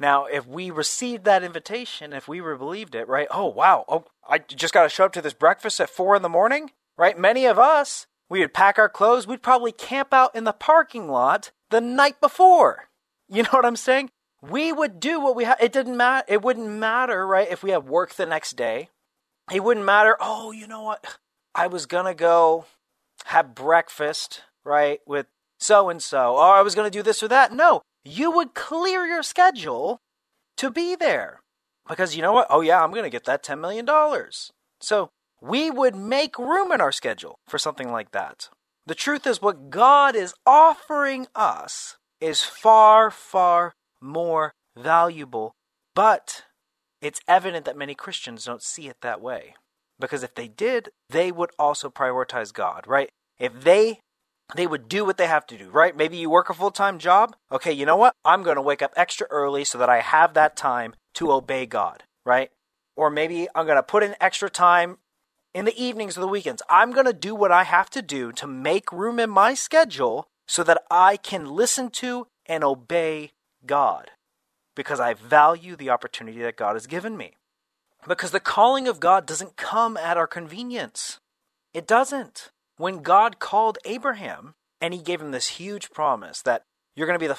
Now, 0.00 0.24
if 0.24 0.46
we 0.46 0.70
received 0.70 1.24
that 1.24 1.44
invitation, 1.44 2.12
if 2.12 2.26
we 2.26 2.40
believed 2.40 2.94
it, 2.94 3.08
right? 3.08 3.28
Oh, 3.30 3.46
wow. 3.46 3.84
Oh, 3.88 4.04
I 4.28 4.38
just 4.38 4.74
got 4.74 4.82
to 4.82 4.88
show 4.88 5.04
up 5.04 5.12
to 5.12 5.22
this 5.22 5.34
breakfast 5.34 5.80
at 5.80 5.90
4 5.90 6.16
in 6.16 6.22
the 6.22 6.28
morning, 6.28 6.72
right? 6.98 7.18
Many 7.18 7.46
of 7.46 7.58
us, 7.58 8.06
we 8.28 8.40
would 8.40 8.54
pack 8.54 8.78
our 8.78 8.88
clothes. 8.88 9.26
We'd 9.26 9.42
probably 9.42 9.72
camp 9.72 10.12
out 10.12 10.34
in 10.34 10.44
the 10.44 10.52
parking 10.52 11.08
lot 11.08 11.52
the 11.70 11.80
night 11.80 12.20
before. 12.20 12.88
You 13.28 13.44
know 13.44 13.50
what 13.52 13.64
I'm 13.64 13.76
saying? 13.76 14.10
we 14.50 14.72
would 14.72 15.00
do 15.00 15.20
what 15.20 15.36
we 15.36 15.44
had. 15.44 15.56
It 15.60 15.72
didn't 15.72 15.96
matter. 15.96 16.24
It 16.28 16.42
wouldn't 16.42 16.68
matter, 16.68 17.26
right? 17.26 17.50
If 17.50 17.62
we 17.62 17.70
had 17.70 17.86
work 17.86 18.14
the 18.14 18.26
next 18.26 18.56
day, 18.56 18.90
it 19.52 19.62
wouldn't 19.62 19.86
matter. 19.86 20.16
Oh, 20.20 20.52
you 20.52 20.66
know 20.66 20.82
what? 20.82 21.18
I 21.54 21.66
was 21.66 21.86
gonna 21.86 22.14
go 22.14 22.66
have 23.26 23.54
breakfast, 23.54 24.42
right, 24.64 25.00
with 25.06 25.26
so 25.58 25.88
and 25.88 26.02
so. 26.02 26.34
Or 26.34 26.40
oh, 26.40 26.58
I 26.58 26.62
was 26.62 26.74
gonna 26.74 26.90
do 26.90 27.02
this 27.02 27.22
or 27.22 27.28
that. 27.28 27.52
No, 27.52 27.82
you 28.04 28.30
would 28.30 28.54
clear 28.54 29.06
your 29.06 29.22
schedule 29.22 30.00
to 30.56 30.70
be 30.70 30.94
there 30.94 31.40
because 31.88 32.16
you 32.16 32.22
know 32.22 32.32
what? 32.32 32.46
Oh 32.50 32.60
yeah, 32.60 32.82
I'm 32.82 32.92
gonna 32.92 33.10
get 33.10 33.24
that 33.24 33.42
ten 33.42 33.60
million 33.60 33.84
dollars. 33.84 34.50
So 34.80 35.10
we 35.40 35.70
would 35.70 35.96
make 35.96 36.38
room 36.38 36.72
in 36.72 36.80
our 36.80 36.92
schedule 36.92 37.38
for 37.48 37.58
something 37.58 37.90
like 37.90 38.12
that. 38.12 38.48
The 38.86 38.94
truth 38.94 39.26
is, 39.26 39.40
what 39.40 39.70
God 39.70 40.14
is 40.14 40.34
offering 40.46 41.26
us 41.34 41.96
is 42.20 42.42
far, 42.42 43.10
far 43.10 43.72
more 44.00 44.52
valuable. 44.76 45.52
But 45.94 46.44
it's 47.00 47.20
evident 47.28 47.64
that 47.66 47.76
many 47.76 47.94
Christians 47.94 48.44
don't 48.44 48.62
see 48.62 48.88
it 48.88 48.96
that 49.02 49.20
way. 49.20 49.54
Because 49.98 50.22
if 50.22 50.34
they 50.34 50.48
did, 50.48 50.90
they 51.08 51.30
would 51.30 51.50
also 51.58 51.88
prioritize 51.88 52.52
God, 52.52 52.86
right? 52.86 53.10
If 53.38 53.62
they 53.62 54.00
they 54.54 54.66
would 54.66 54.88
do 54.88 55.04
what 55.04 55.16
they 55.16 55.26
have 55.26 55.46
to 55.46 55.58
do, 55.58 55.70
right? 55.70 55.96
Maybe 55.96 56.16
you 56.16 56.28
work 56.30 56.50
a 56.50 56.54
full-time 56.54 56.98
job. 56.98 57.34
Okay, 57.50 57.72
you 57.72 57.86
know 57.86 57.96
what? 57.96 58.14
I'm 58.24 58.42
going 58.42 58.56
to 58.56 58.62
wake 58.62 58.82
up 58.82 58.92
extra 58.96 59.26
early 59.30 59.64
so 59.64 59.78
that 59.78 59.88
I 59.88 60.00
have 60.00 60.34
that 60.34 60.56
time 60.56 60.94
to 61.14 61.32
obey 61.32 61.66
God, 61.66 62.04
right? 62.24 62.50
Or 62.96 63.10
maybe 63.10 63.48
I'm 63.54 63.66
going 63.66 63.76
to 63.76 63.82
put 63.82 64.02
in 64.02 64.14
extra 64.20 64.50
time 64.50 64.98
in 65.54 65.64
the 65.64 65.82
evenings 65.82 66.18
or 66.18 66.20
the 66.20 66.28
weekends. 66.28 66.62
I'm 66.68 66.92
going 66.92 67.06
to 67.06 67.12
do 67.12 67.34
what 67.34 67.52
I 67.52 67.64
have 67.64 67.88
to 67.90 68.02
do 68.02 68.32
to 68.32 68.46
make 68.46 68.92
room 68.92 69.18
in 69.18 69.30
my 69.30 69.54
schedule 69.54 70.28
so 70.46 70.62
that 70.64 70.82
I 70.90 71.16
can 71.16 71.46
listen 71.46 71.90
to 71.90 72.26
and 72.46 72.62
obey 72.62 73.32
God 73.64 74.10
because 74.74 75.00
I 75.00 75.14
value 75.14 75.76
the 75.76 75.90
opportunity 75.90 76.42
that 76.42 76.56
God 76.56 76.74
has 76.74 76.86
given 76.86 77.16
me. 77.16 77.36
Because 78.06 78.32
the 78.32 78.40
calling 78.40 78.86
of 78.86 79.00
God 79.00 79.26
doesn't 79.26 79.56
come 79.56 79.96
at 79.96 80.16
our 80.16 80.26
convenience. 80.26 81.20
It 81.72 81.86
doesn't. 81.86 82.50
When 82.76 83.02
God 83.02 83.38
called 83.38 83.78
Abraham 83.84 84.54
and 84.80 84.92
he 84.92 85.00
gave 85.00 85.20
him 85.20 85.30
this 85.30 85.48
huge 85.48 85.90
promise 85.90 86.42
that 86.42 86.62
you're 86.96 87.06
going 87.06 87.18
to 87.18 87.22
be 87.22 87.28
the 87.28 87.38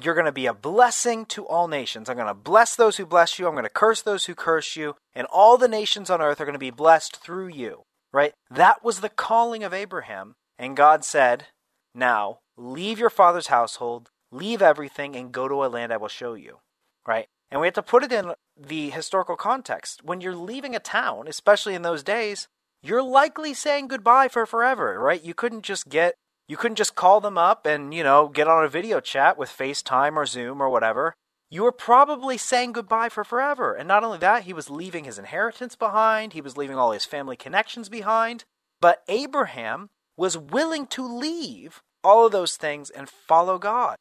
you're 0.00 0.14
going 0.14 0.26
to 0.26 0.32
be 0.32 0.46
a 0.46 0.54
blessing 0.54 1.26
to 1.26 1.46
all 1.46 1.68
nations. 1.68 2.08
I'm 2.08 2.16
going 2.16 2.26
to 2.26 2.34
bless 2.34 2.74
those 2.74 2.96
who 2.96 3.04
bless 3.04 3.38
you. 3.38 3.46
I'm 3.46 3.52
going 3.52 3.64
to 3.64 3.70
curse 3.70 4.00
those 4.00 4.24
who 4.24 4.34
curse 4.34 4.74
you. 4.74 4.96
And 5.14 5.26
all 5.30 5.58
the 5.58 5.68
nations 5.68 6.08
on 6.08 6.22
earth 6.22 6.40
are 6.40 6.46
going 6.46 6.54
to 6.54 6.58
be 6.58 6.70
blessed 6.70 7.16
through 7.16 7.48
you. 7.48 7.82
Right? 8.10 8.32
That 8.50 8.82
was 8.82 9.00
the 9.00 9.10
calling 9.10 9.62
of 9.62 9.74
Abraham. 9.74 10.34
And 10.58 10.76
God 10.76 11.04
said, 11.04 11.46
Now 11.94 12.38
leave 12.56 12.98
your 12.98 13.10
father's 13.10 13.48
household, 13.48 14.10
leave 14.30 14.62
everything 14.62 15.14
and 15.14 15.32
go 15.32 15.46
to 15.46 15.64
a 15.64 15.68
land 15.68 15.92
I 15.92 15.98
will 15.98 16.08
show 16.08 16.34
you. 16.34 16.60
Right? 17.06 17.26
And 17.50 17.60
we 17.60 17.66
have 17.66 17.74
to 17.74 17.82
put 17.82 18.02
it 18.02 18.12
in 18.12 18.32
the 18.56 18.90
historical 18.90 19.36
context. 19.36 20.02
When 20.02 20.22
you're 20.22 20.34
leaving 20.34 20.74
a 20.74 20.80
town, 20.80 21.28
especially 21.28 21.74
in 21.74 21.82
those 21.82 22.02
days, 22.02 22.48
you're 22.82 23.02
likely 23.02 23.54
saying 23.54 23.88
goodbye 23.88 24.28
for 24.28 24.44
forever, 24.46 24.98
right? 24.98 25.22
You 25.22 25.34
couldn't 25.34 25.62
just 25.62 25.88
get 25.88 26.14
you 26.48 26.56
couldn't 26.56 26.76
just 26.76 26.94
call 26.94 27.20
them 27.20 27.38
up 27.38 27.64
and, 27.64 27.94
you 27.94 28.02
know, 28.02 28.28
get 28.28 28.48
on 28.48 28.64
a 28.64 28.68
video 28.68 29.00
chat 29.00 29.38
with 29.38 29.48
FaceTime 29.48 30.16
or 30.16 30.26
Zoom 30.26 30.60
or 30.60 30.68
whatever. 30.68 31.14
You 31.48 31.62
were 31.62 31.72
probably 31.72 32.36
saying 32.36 32.72
goodbye 32.72 33.08
for 33.08 33.24
forever. 33.24 33.74
And 33.74 33.86
not 33.86 34.04
only 34.04 34.18
that, 34.18 34.42
he 34.42 34.52
was 34.52 34.68
leaving 34.68 35.04
his 35.04 35.18
inheritance 35.18 35.76
behind, 35.76 36.32
he 36.32 36.40
was 36.40 36.56
leaving 36.56 36.76
all 36.76 36.92
his 36.92 37.04
family 37.04 37.36
connections 37.36 37.88
behind. 37.88 38.44
But 38.80 39.02
Abraham 39.08 39.90
was 40.16 40.36
willing 40.36 40.86
to 40.88 41.06
leave 41.06 41.80
all 42.02 42.26
of 42.26 42.32
those 42.32 42.56
things 42.56 42.90
and 42.90 43.08
follow 43.08 43.58
God. 43.58 43.96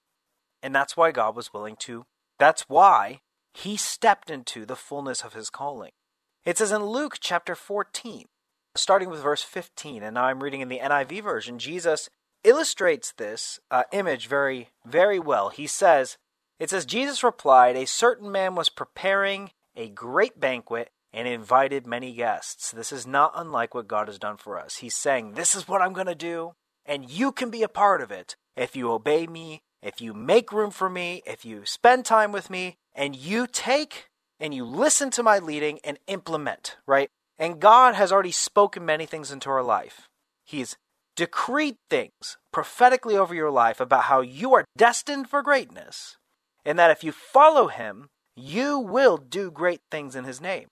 And 0.63 0.73
that's 0.73 0.97
why 0.97 1.11
God 1.11 1.35
was 1.35 1.53
willing 1.53 1.75
to, 1.81 2.05
that's 2.39 2.63
why 2.67 3.21
he 3.53 3.77
stepped 3.77 4.29
into 4.29 4.65
the 4.65 4.75
fullness 4.75 5.21
of 5.23 5.33
his 5.33 5.49
calling. 5.49 5.91
It 6.45 6.57
says 6.57 6.71
in 6.71 6.83
Luke 6.85 7.17
chapter 7.19 7.55
14, 7.55 8.25
starting 8.75 9.09
with 9.09 9.21
verse 9.21 9.43
15, 9.43 10.03
and 10.03 10.15
now 10.15 10.25
I'm 10.25 10.43
reading 10.43 10.61
in 10.61 10.69
the 10.69 10.79
NIV 10.79 11.23
version, 11.23 11.59
Jesus 11.59 12.09
illustrates 12.43 13.11
this 13.11 13.59
uh, 13.69 13.83
image 13.91 14.27
very, 14.27 14.69
very 14.85 15.19
well. 15.19 15.49
He 15.49 15.67
says, 15.67 16.17
It 16.59 16.69
says, 16.69 16.85
Jesus 16.85 17.23
replied, 17.23 17.75
A 17.75 17.85
certain 17.85 18.31
man 18.31 18.55
was 18.55 18.69
preparing 18.69 19.51
a 19.75 19.89
great 19.89 20.39
banquet 20.39 20.89
and 21.13 21.27
invited 21.27 21.85
many 21.85 22.13
guests. 22.13 22.71
This 22.71 22.91
is 22.91 23.05
not 23.05 23.33
unlike 23.35 23.75
what 23.75 23.87
God 23.87 24.07
has 24.07 24.17
done 24.17 24.37
for 24.37 24.59
us. 24.59 24.77
He's 24.77 24.95
saying, 24.95 25.33
This 25.33 25.55
is 25.55 25.67
what 25.67 25.81
I'm 25.81 25.93
going 25.93 26.07
to 26.07 26.15
do, 26.15 26.53
and 26.85 27.09
you 27.09 27.31
can 27.31 27.49
be 27.49 27.63
a 27.63 27.67
part 27.67 28.01
of 28.01 28.11
it 28.11 28.35
if 28.55 28.75
you 28.75 28.91
obey 28.91 29.27
me 29.27 29.61
if 29.81 29.99
you 29.99 30.13
make 30.13 30.51
room 30.51 30.71
for 30.71 30.89
me, 30.89 31.23
if 31.25 31.43
you 31.43 31.65
spend 31.65 32.05
time 32.05 32.31
with 32.31 32.49
me, 32.49 32.75
and 32.93 33.15
you 33.15 33.47
take 33.47 34.07
and 34.39 34.53
you 34.53 34.63
listen 34.63 35.09
to 35.11 35.23
my 35.23 35.39
leading 35.39 35.79
and 35.83 35.97
implement, 36.07 36.77
right? 36.85 37.09
And 37.41 37.59
God 37.59 37.95
has 37.95 38.11
already 38.11 38.31
spoken 38.31 38.85
many 38.85 39.07
things 39.07 39.31
into 39.31 39.49
our 39.49 39.63
life. 39.63 40.07
He's 40.45 40.77
decreed 41.15 41.77
things 41.89 42.37
prophetically 42.53 43.17
over 43.17 43.33
your 43.33 43.49
life 43.49 43.81
about 43.81 44.03
how 44.03 44.21
you 44.21 44.53
are 44.53 44.63
destined 44.77 45.27
for 45.27 45.41
greatness, 45.41 46.17
and 46.63 46.77
that 46.77 46.91
if 46.91 47.03
you 47.03 47.11
follow 47.11 47.67
Him, 47.67 48.09
you 48.35 48.77
will 48.77 49.17
do 49.17 49.49
great 49.49 49.81
things 49.89 50.15
in 50.15 50.23
His 50.23 50.39
name. 50.39 50.67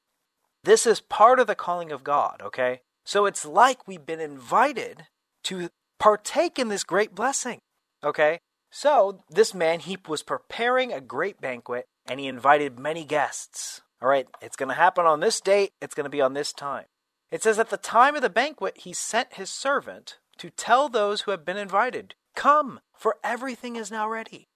This 0.63 0.85
is 0.85 1.01
part 1.01 1.39
of 1.39 1.47
the 1.47 1.55
calling 1.55 1.91
of 1.91 2.03
God, 2.03 2.39
okay? 2.45 2.81
So 3.03 3.25
it's 3.25 3.45
like 3.45 3.87
we've 3.87 4.05
been 4.05 4.19
invited 4.19 5.07
to 5.45 5.69
partake 5.97 6.59
in 6.59 6.67
this 6.67 6.83
great 6.83 7.15
blessing, 7.15 7.61
okay? 8.03 8.41
So 8.71 9.23
this 9.27 9.55
man, 9.55 9.79
he 9.79 9.97
was 10.07 10.21
preparing 10.21 10.93
a 10.93 11.01
great 11.01 11.41
banquet 11.41 11.85
and 12.05 12.19
he 12.19 12.27
invited 12.27 12.77
many 12.77 13.05
guests. 13.05 13.81
All 14.01 14.07
right, 14.09 14.27
it's 14.41 14.55
going 14.55 14.69
to 14.69 14.75
happen 14.75 15.05
on 15.05 15.19
this 15.19 15.41
date, 15.41 15.71
it's 15.81 15.93
going 15.93 16.05
to 16.05 16.09
be 16.09 16.21
on 16.21 16.33
this 16.33 16.53
time. 16.53 16.85
It 17.31 17.43
says 17.43 17.59
at 17.59 17.69
the 17.69 17.77
time 17.77 18.15
of 18.15 18.21
the 18.21 18.29
banquet, 18.29 18.79
he 18.79 18.93
sent 18.93 19.33
his 19.33 19.49
servant 19.49 20.17
to 20.37 20.49
tell 20.49 20.89
those 20.89 21.21
who 21.21 21.31
have 21.31 21.45
been 21.45 21.57
invited, 21.57 22.15
Come, 22.35 22.79
for 22.95 23.17
everything 23.23 23.75
is 23.75 23.91
now 23.91 24.07
ready. 24.09 24.47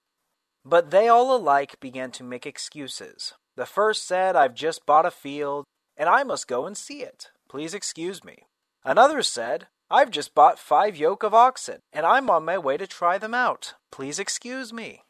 But 0.64 0.90
they 0.90 1.08
all 1.08 1.36
alike 1.36 1.78
began 1.78 2.10
to 2.12 2.24
make 2.24 2.46
excuses. 2.46 3.34
The 3.56 3.66
first 3.66 4.06
said, 4.08 4.34
I've 4.34 4.54
just 4.54 4.86
bought 4.86 5.06
a 5.06 5.10
field, 5.10 5.64
and 5.96 6.08
I 6.08 6.24
must 6.24 6.48
go 6.48 6.66
and 6.66 6.76
see 6.76 7.02
it. 7.02 7.30
Please 7.48 7.74
excuse 7.74 8.24
me. 8.24 8.46
Another 8.84 9.22
said, 9.22 9.68
I've 9.90 10.10
just 10.10 10.34
bought 10.34 10.58
five 10.58 10.96
yoke 10.96 11.22
of 11.22 11.34
oxen, 11.34 11.80
and 11.92 12.06
I'm 12.06 12.30
on 12.30 12.44
my 12.44 12.56
way 12.56 12.78
to 12.78 12.86
try 12.86 13.18
them 13.18 13.34
out. 13.34 13.74
Please 13.92 14.18
excuse 14.18 14.72
me. 14.72 15.02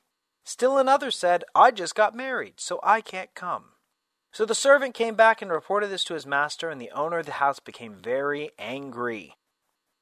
Still 0.45 0.77
another 0.77 1.11
said, 1.11 1.45
I 1.55 1.71
just 1.71 1.95
got 1.95 2.15
married, 2.15 2.55
so 2.59 2.81
I 2.83 3.01
can't 3.01 3.33
come. 3.35 3.74
So 4.35 4.45
the 4.45 4.55
servant 4.57 4.95
came 4.95 5.15
back 5.15 5.41
and 5.41 5.51
reported 5.53 5.87
this 5.91 6.03
to 6.05 6.15
his 6.15 6.27
master, 6.27 6.69
and 6.69 6.81
the 6.81 6.91
owner 6.91 7.21
of 7.21 7.27
the 7.27 7.33
house 7.33 7.61
became 7.61 7.95
very 7.95 8.51
angry. 8.59 9.37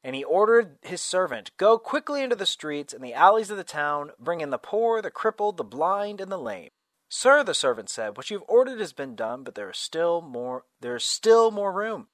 And 0.03 0.17
he 0.17 0.25
ordered 0.25 0.79
his 0.81 1.03
servant, 1.03 1.51
Go 1.59 1.79
quickly 1.79 2.23
into 2.23 2.35
the 2.35 2.47
streets 2.47 2.95
and 2.95 3.05
the 3.05 3.13
alleys 3.13 3.51
of 3.51 3.59
the 3.59 3.63
town, 3.63 4.13
bring 4.19 4.41
in 4.41 4.49
the 4.49 4.57
poor, 4.57 5.03
the 5.03 5.11
crippled, 5.11 5.59
the 5.59 5.65
blind, 5.65 6.19
and 6.19 6.33
the 6.33 6.39
lame. 6.39 6.71
Sir, 7.11 7.45
the 7.45 7.53
servant 7.53 7.91
said, 7.91 8.17
What 8.17 8.31
you've 8.31 8.43
ordered 8.49 8.81
has 8.81 8.95
been 8.95 9.15
done, 9.15 9.43
but 9.43 9.55
there 9.55 9.69
is 9.69 9.77
still 9.77 10.23
more 10.23 10.65
there 10.81 10.97
is 10.97 11.05
still 11.05 11.51
more 11.51 11.71
room. 11.71 12.09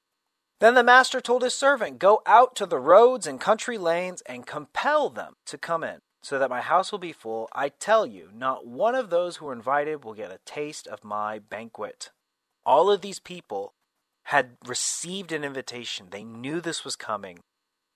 Then 0.59 0.73
the 0.73 0.83
master 0.83 1.21
told 1.21 1.41
his 1.41 1.55
servant, 1.55 1.99
Go 1.99 2.21
out 2.25 2.53
to 2.57 2.65
the 2.65 2.79
roads 2.79 3.27
and 3.27 3.39
country 3.39 3.77
lanes 3.77 4.21
and 4.25 4.45
compel 4.45 5.09
them 5.09 5.35
to 5.45 5.57
come 5.57 5.85
in, 5.85 6.01
so 6.21 6.37
that 6.39 6.49
my 6.49 6.61
house 6.61 6.91
will 6.91 6.99
be 6.99 7.13
full. 7.13 7.49
I 7.53 7.69
tell 7.69 8.05
you, 8.05 8.29
not 8.33 8.67
one 8.67 8.95
of 8.95 9.09
those 9.09 9.37
who 9.37 9.47
are 9.47 9.53
invited 9.53 10.03
will 10.03 10.13
get 10.13 10.31
a 10.31 10.39
taste 10.45 10.87
of 10.87 11.03
my 11.03 11.39
banquet. 11.39 12.11
All 12.65 12.91
of 12.91 13.01
these 13.01 13.19
people 13.19 13.73
had 14.23 14.57
received 14.65 15.31
an 15.31 15.43
invitation. 15.43 16.07
They 16.11 16.23
knew 16.23 16.61
this 16.61 16.83
was 16.83 16.95
coming, 16.95 17.39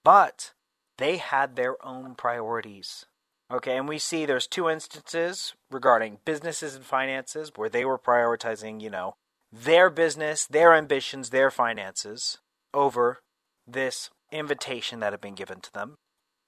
but 0.03 0.53
they 0.97 1.17
had 1.17 1.55
their 1.55 1.83
own 1.85 2.15
priorities. 2.15 3.05
Okay, 3.51 3.77
and 3.77 3.87
we 3.87 3.99
see 3.99 4.25
there's 4.25 4.47
two 4.47 4.69
instances 4.69 5.53
regarding 5.69 6.19
businesses 6.25 6.75
and 6.75 6.85
finances 6.85 7.51
where 7.55 7.69
they 7.69 7.85
were 7.85 7.99
prioritizing, 7.99 8.81
you 8.81 8.89
know, 8.89 9.13
their 9.51 9.89
business, 9.91 10.47
their 10.47 10.73
ambitions, 10.73 11.29
their 11.29 11.51
finances 11.51 12.39
over 12.73 13.19
this 13.67 14.09
invitation 14.31 14.99
that 15.01 15.13
had 15.13 15.21
been 15.21 15.35
given 15.35 15.59
to 15.61 15.71
them. 15.71 15.97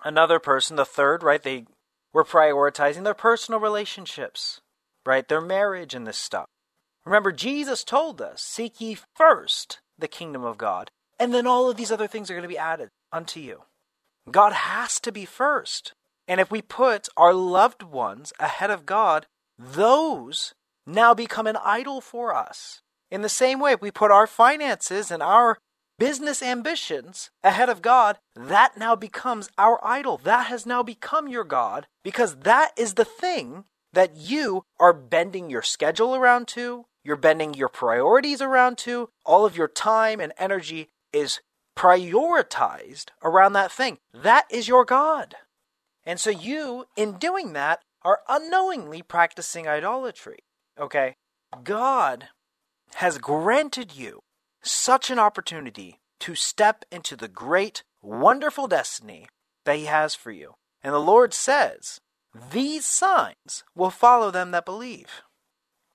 Another 0.03 0.39
person, 0.39 0.75
the 0.75 0.85
third, 0.85 1.23
right, 1.23 1.41
they 1.41 1.65
were 2.13 2.23
prioritizing 2.23 3.03
their 3.03 3.13
personal 3.13 3.59
relationships, 3.59 4.61
right, 5.05 5.27
their 5.27 5.41
marriage 5.41 5.93
and 5.93 6.05
this 6.05 6.17
stuff. 6.17 6.47
Remember, 7.05 7.31
Jesus 7.31 7.83
told 7.83 8.21
us, 8.21 8.41
Seek 8.41 8.81
ye 8.81 8.97
first 9.15 9.79
the 9.97 10.07
kingdom 10.07 10.43
of 10.43 10.57
God, 10.57 10.91
and 11.19 11.33
then 11.33 11.47
all 11.47 11.69
of 11.69 11.77
these 11.77 11.91
other 11.91 12.07
things 12.07 12.29
are 12.29 12.33
going 12.33 12.43
to 12.43 12.47
be 12.47 12.57
added 12.57 12.89
unto 13.11 13.39
you. 13.39 13.63
God 14.29 14.53
has 14.53 14.99
to 15.01 15.11
be 15.11 15.25
first. 15.25 15.93
And 16.27 16.39
if 16.39 16.49
we 16.49 16.61
put 16.61 17.07
our 17.15 17.33
loved 17.33 17.83
ones 17.83 18.33
ahead 18.39 18.71
of 18.71 18.85
God, 18.85 19.27
those 19.57 20.53
now 20.87 21.13
become 21.13 21.47
an 21.47 21.57
idol 21.63 22.01
for 22.01 22.33
us. 22.33 22.81
In 23.11 23.21
the 23.21 23.29
same 23.29 23.59
way, 23.59 23.73
if 23.73 23.81
we 23.81 23.91
put 23.91 24.11
our 24.11 24.27
finances 24.27 25.11
and 25.11 25.21
our 25.21 25.57
business 25.97 26.41
ambitions 26.41 27.29
ahead 27.43 27.69
of 27.69 27.81
God, 27.81 28.17
that 28.35 28.77
now 28.77 28.95
becomes 28.95 29.49
our 29.57 29.79
idol. 29.85 30.19
That 30.23 30.47
has 30.47 30.65
now 30.65 30.83
become 30.83 31.27
your 31.27 31.43
God 31.43 31.87
because 32.03 32.37
that 32.37 32.71
is 32.77 32.93
the 32.95 33.05
thing 33.05 33.65
that 33.93 34.15
you 34.15 34.63
are 34.79 34.93
bending 34.93 35.49
your 35.49 35.61
schedule 35.61 36.15
around 36.15 36.47
to, 36.49 36.85
you're 37.03 37.15
bending 37.15 37.53
your 37.53 37.69
priorities 37.69 38.41
around 38.41 38.77
to, 38.79 39.09
all 39.25 39.45
of 39.45 39.55
your 39.55 39.67
time 39.67 40.19
and 40.19 40.33
energy 40.37 40.89
is 41.13 41.39
prioritized 41.77 43.09
around 43.23 43.53
that 43.53 43.71
thing. 43.71 43.97
That 44.13 44.45
is 44.49 44.67
your 44.67 44.85
God. 44.85 45.35
And 46.05 46.19
so 46.19 46.29
you, 46.29 46.85
in 46.95 47.13
doing 47.13 47.53
that, 47.53 47.81
are 48.03 48.19
unknowingly 48.29 49.01
practicing 49.01 49.67
idolatry. 49.67 50.39
Okay? 50.79 51.15
God 51.63 52.29
has 52.95 53.17
granted 53.17 53.95
you 53.95 54.21
such 54.65 55.09
an 55.09 55.19
opportunity 55.19 55.99
to 56.19 56.35
step 56.35 56.85
into 56.91 57.15
the 57.15 57.27
great, 57.27 57.83
wonderful 58.01 58.67
destiny 58.67 59.27
that 59.65 59.77
He 59.77 59.85
has 59.85 60.15
for 60.15 60.31
you. 60.31 60.53
And 60.83 60.93
the 60.93 60.99
Lord 60.99 61.33
says, 61.33 61.99
These 62.51 62.85
signs 62.85 63.63
will 63.75 63.89
follow 63.89 64.31
them 64.31 64.51
that 64.51 64.65
believe. 64.65 65.21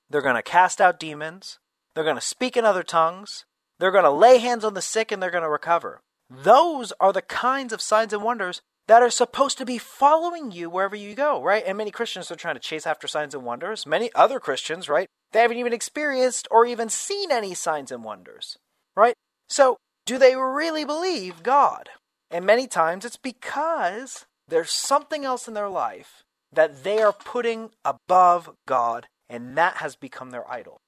They're 0.08 0.22
going 0.22 0.36
to 0.36 0.42
cast 0.42 0.80
out 0.80 0.98
demons, 0.98 1.58
they're 1.94 2.04
going 2.04 2.16
to 2.16 2.20
speak 2.20 2.56
in 2.56 2.64
other 2.64 2.82
tongues, 2.82 3.44
they're 3.78 3.92
going 3.92 4.04
to 4.04 4.10
lay 4.10 4.38
hands 4.38 4.64
on 4.64 4.74
the 4.74 4.82
sick, 4.82 5.12
and 5.12 5.22
they're 5.22 5.30
going 5.30 5.44
to 5.44 5.48
recover. 5.48 6.00
Those 6.28 6.92
are 7.00 7.12
the 7.12 7.22
kinds 7.22 7.72
of 7.72 7.80
signs 7.80 8.12
and 8.12 8.22
wonders 8.22 8.60
that 8.86 9.02
are 9.02 9.10
supposed 9.10 9.58
to 9.58 9.64
be 9.64 9.78
following 9.78 10.50
you 10.50 10.68
wherever 10.68 10.96
you 10.96 11.14
go, 11.14 11.42
right? 11.42 11.62
And 11.66 11.78
many 11.78 11.90
Christians 11.90 12.30
are 12.30 12.36
trying 12.36 12.56
to 12.56 12.60
chase 12.60 12.86
after 12.86 13.06
signs 13.06 13.34
and 13.34 13.44
wonders. 13.44 13.86
Many 13.86 14.10
other 14.14 14.40
Christians, 14.40 14.88
right? 14.88 15.08
They 15.32 15.40
haven't 15.40 15.58
even 15.58 15.72
experienced 15.72 16.48
or 16.50 16.66
even 16.66 16.88
seen 16.88 17.30
any 17.30 17.54
signs 17.54 17.92
and 17.92 18.02
wonders, 18.02 18.56
right? 18.96 19.14
So, 19.48 19.76
do 20.06 20.18
they 20.18 20.34
really 20.34 20.84
believe 20.84 21.42
God? 21.42 21.88
And 22.30 22.44
many 22.44 22.66
times 22.66 23.04
it's 23.04 23.16
because 23.16 24.26
there's 24.48 24.70
something 24.70 25.24
else 25.24 25.46
in 25.46 25.54
their 25.54 25.68
life 25.68 26.24
that 26.52 26.82
they 26.82 27.00
are 27.00 27.12
putting 27.12 27.70
above 27.84 28.50
God, 28.66 29.06
and 29.28 29.56
that 29.56 29.76
has 29.76 29.94
become 29.94 30.30
their 30.30 30.50
idol. 30.50 30.80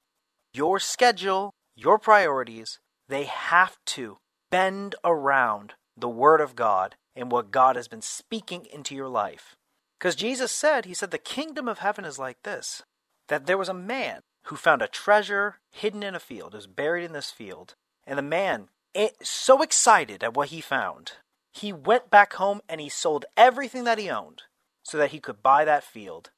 Your 0.53 0.81
schedule, 0.81 1.53
your 1.77 1.99
priorities, 1.99 2.81
they 3.09 3.25
have 3.25 3.77
to 3.87 4.19
bend 4.51 4.97
around 5.05 5.75
the 5.97 6.09
Word 6.09 6.41
of 6.41 6.57
God 6.57 6.97
and 7.15 7.31
what 7.31 7.51
God 7.51 7.77
has 7.77 7.87
been 7.87 8.03
speaking 8.03 8.67
into 8.73 8.95
your 8.95 9.09
life. 9.09 9.55
Because 9.99 10.17
Jesus 10.17 10.51
said, 10.51 10.85
He 10.85 10.95
said, 10.95 11.13
the 11.13 11.19
kingdom 11.19 11.69
of 11.69 11.79
heaven 11.79 12.05
is 12.05 12.19
like 12.19 12.43
this 12.43 12.83
that 13.29 13.47
there 13.47 13.57
was 13.57 13.69
a 13.69 13.75
man 13.75 14.21
who 14.45 14.57
found 14.57 14.83
a 14.83 14.89
treasure 14.89 15.59
hidden 15.71 16.03
in 16.03 16.15
a 16.15 16.21
field, 16.21 16.55
it 16.55 16.59
was 16.59 16.67
buried 16.67 17.05
in 17.05 17.13
this 17.13 17.31
field. 17.31 17.75
And 18.07 18.19
the 18.19 18.23
man, 18.23 18.69
eh, 18.95 19.11
so 19.23 19.63
excited 19.63 20.23
at 20.25 20.35
what 20.35 20.49
he 20.49 20.61
found, 20.61 21.13
he 21.53 21.73
went 21.73 22.11
back 22.11 22.35
home 22.35 22.61
and 22.69 22.81
he 22.81 22.89
sold 22.89 23.25
everything 23.37 23.85
that 23.85 23.99
he 23.99 24.11
owned 24.11 24.43
so 24.83 24.99
that 24.99 25.11
he 25.11 25.21
could 25.21 25.43
buy 25.43 25.65
that 25.65 25.85
field. 25.85 26.31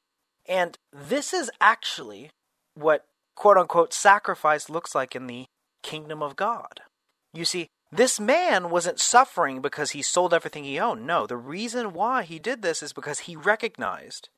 And 0.47 0.77
this 0.91 1.33
is 1.33 1.49
actually 1.59 2.29
what 2.75 3.05
quote 3.35 3.57
unquote 3.57 3.93
sacrifice 3.93 4.69
looks 4.69 4.93
like 4.93 5.15
in 5.15 5.27
the 5.27 5.45
kingdom 5.81 6.21
of 6.21 6.35
God. 6.35 6.81
You 7.33 7.45
see, 7.45 7.67
this 7.91 8.19
man 8.19 8.69
wasn't 8.69 8.99
suffering 8.99 9.61
because 9.61 9.91
he 9.91 10.01
sold 10.01 10.33
everything 10.33 10.63
he 10.63 10.79
owned. 10.79 11.07
No, 11.07 11.25
the 11.25 11.37
reason 11.37 11.93
why 11.93 12.23
he 12.23 12.39
did 12.39 12.61
this 12.61 12.83
is 12.83 12.93
because 12.93 13.19
he 13.19 13.35
recognized 13.35 14.29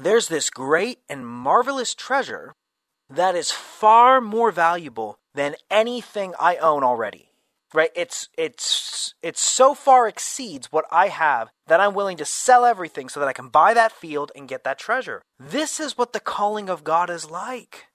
there's 0.00 0.28
this 0.28 0.50
great 0.50 0.98
and 1.08 1.26
marvelous 1.26 1.94
treasure 1.94 2.52
that 3.08 3.34
is 3.34 3.50
far 3.50 4.20
more 4.20 4.50
valuable 4.50 5.18
than 5.34 5.54
anything 5.70 6.34
I 6.38 6.56
own 6.56 6.82
already. 6.82 7.30
Right? 7.74 7.90
It's 7.94 8.28
it's 8.38 9.14
it 9.22 9.36
so 9.36 9.74
far 9.74 10.08
exceeds 10.08 10.72
what 10.72 10.86
I 10.90 11.08
have 11.08 11.50
that 11.66 11.80
I'm 11.80 11.94
willing 11.94 12.16
to 12.18 12.24
sell 12.24 12.64
everything 12.64 13.08
so 13.08 13.20
that 13.20 13.28
I 13.28 13.32
can 13.32 13.48
buy 13.48 13.74
that 13.74 13.92
field 13.92 14.32
and 14.34 14.48
get 14.48 14.64
that 14.64 14.78
treasure. 14.78 15.22
This 15.38 15.78
is 15.78 15.98
what 15.98 16.12
the 16.12 16.20
calling 16.20 16.70
of 16.70 16.84
God 16.84 17.10
is 17.10 17.30
like. 17.30 17.86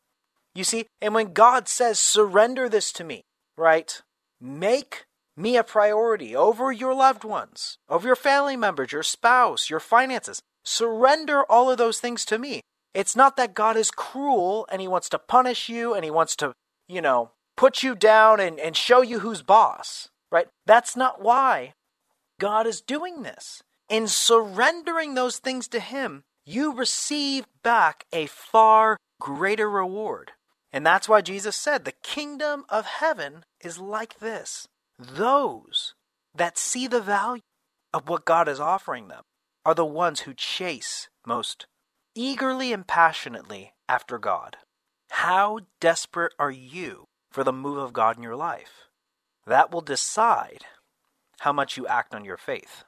You 0.53 0.63
see, 0.63 0.85
and 1.01 1.15
when 1.15 1.33
God 1.33 1.67
says 1.67 1.97
surrender 1.97 2.67
this 2.67 2.91
to 2.93 3.03
me, 3.03 3.23
right? 3.57 4.01
Make 4.39 5.05
me 5.37 5.55
a 5.55 5.63
priority 5.63 6.35
over 6.35 6.71
your 6.71 6.93
loved 6.93 7.23
ones, 7.23 7.77
over 7.89 8.05
your 8.05 8.15
family 8.15 8.57
members, 8.57 8.91
your 8.91 9.03
spouse, 9.03 9.69
your 9.69 9.79
finances. 9.79 10.41
Surrender 10.63 11.43
all 11.43 11.71
of 11.71 11.77
those 11.77 11.99
things 11.99 12.25
to 12.25 12.37
me. 12.37 12.61
It's 12.93 13.15
not 13.15 13.37
that 13.37 13.53
God 13.53 13.77
is 13.77 13.91
cruel 13.91 14.67
and 14.71 14.81
he 14.81 14.87
wants 14.87 15.09
to 15.09 15.19
punish 15.19 15.69
you 15.69 15.93
and 15.93 16.03
he 16.03 16.11
wants 16.11 16.35
to, 16.37 16.53
you 16.87 17.01
know, 17.01 17.31
put 17.55 17.83
you 17.83 17.95
down 17.95 18.39
and, 18.39 18.59
and 18.59 18.75
show 18.75 19.01
you 19.01 19.19
who's 19.19 19.41
boss, 19.41 20.09
right? 20.31 20.47
That's 20.65 20.95
not 20.95 21.21
why 21.21 21.73
God 22.39 22.67
is 22.67 22.81
doing 22.81 23.23
this. 23.23 23.61
In 23.87 24.07
surrendering 24.07 25.13
those 25.13 25.37
things 25.37 25.67
to 25.69 25.79
him, 25.79 26.23
you 26.45 26.73
receive 26.73 27.45
back 27.63 28.05
a 28.11 28.25
far 28.25 28.97
greater 29.19 29.69
reward. 29.69 30.31
And 30.73 30.85
that's 30.85 31.07
why 31.07 31.21
Jesus 31.21 31.55
said, 31.55 31.83
The 31.83 31.93
kingdom 32.03 32.65
of 32.69 32.85
heaven 32.85 33.45
is 33.59 33.77
like 33.77 34.19
this. 34.19 34.67
Those 34.97 35.93
that 36.33 36.57
see 36.57 36.87
the 36.87 37.01
value 37.01 37.41
of 37.93 38.07
what 38.07 38.25
God 38.25 38.47
is 38.47 38.59
offering 38.59 39.07
them 39.07 39.23
are 39.65 39.75
the 39.75 39.85
ones 39.85 40.21
who 40.21 40.33
chase 40.33 41.09
most 41.25 41.67
eagerly 42.15 42.73
and 42.73 42.85
passionately 42.85 43.73
after 43.87 44.17
God. 44.17 44.57
How 45.11 45.59
desperate 45.79 46.33
are 46.39 46.51
you 46.51 47.07
for 47.31 47.43
the 47.43 47.53
move 47.53 47.77
of 47.77 47.93
God 47.93 48.17
in 48.17 48.23
your 48.23 48.35
life? 48.35 48.87
That 49.45 49.71
will 49.71 49.81
decide 49.81 50.65
how 51.39 51.51
much 51.51 51.77
you 51.77 51.87
act 51.87 52.13
on 52.13 52.25
your 52.25 52.37
faith. 52.37 52.83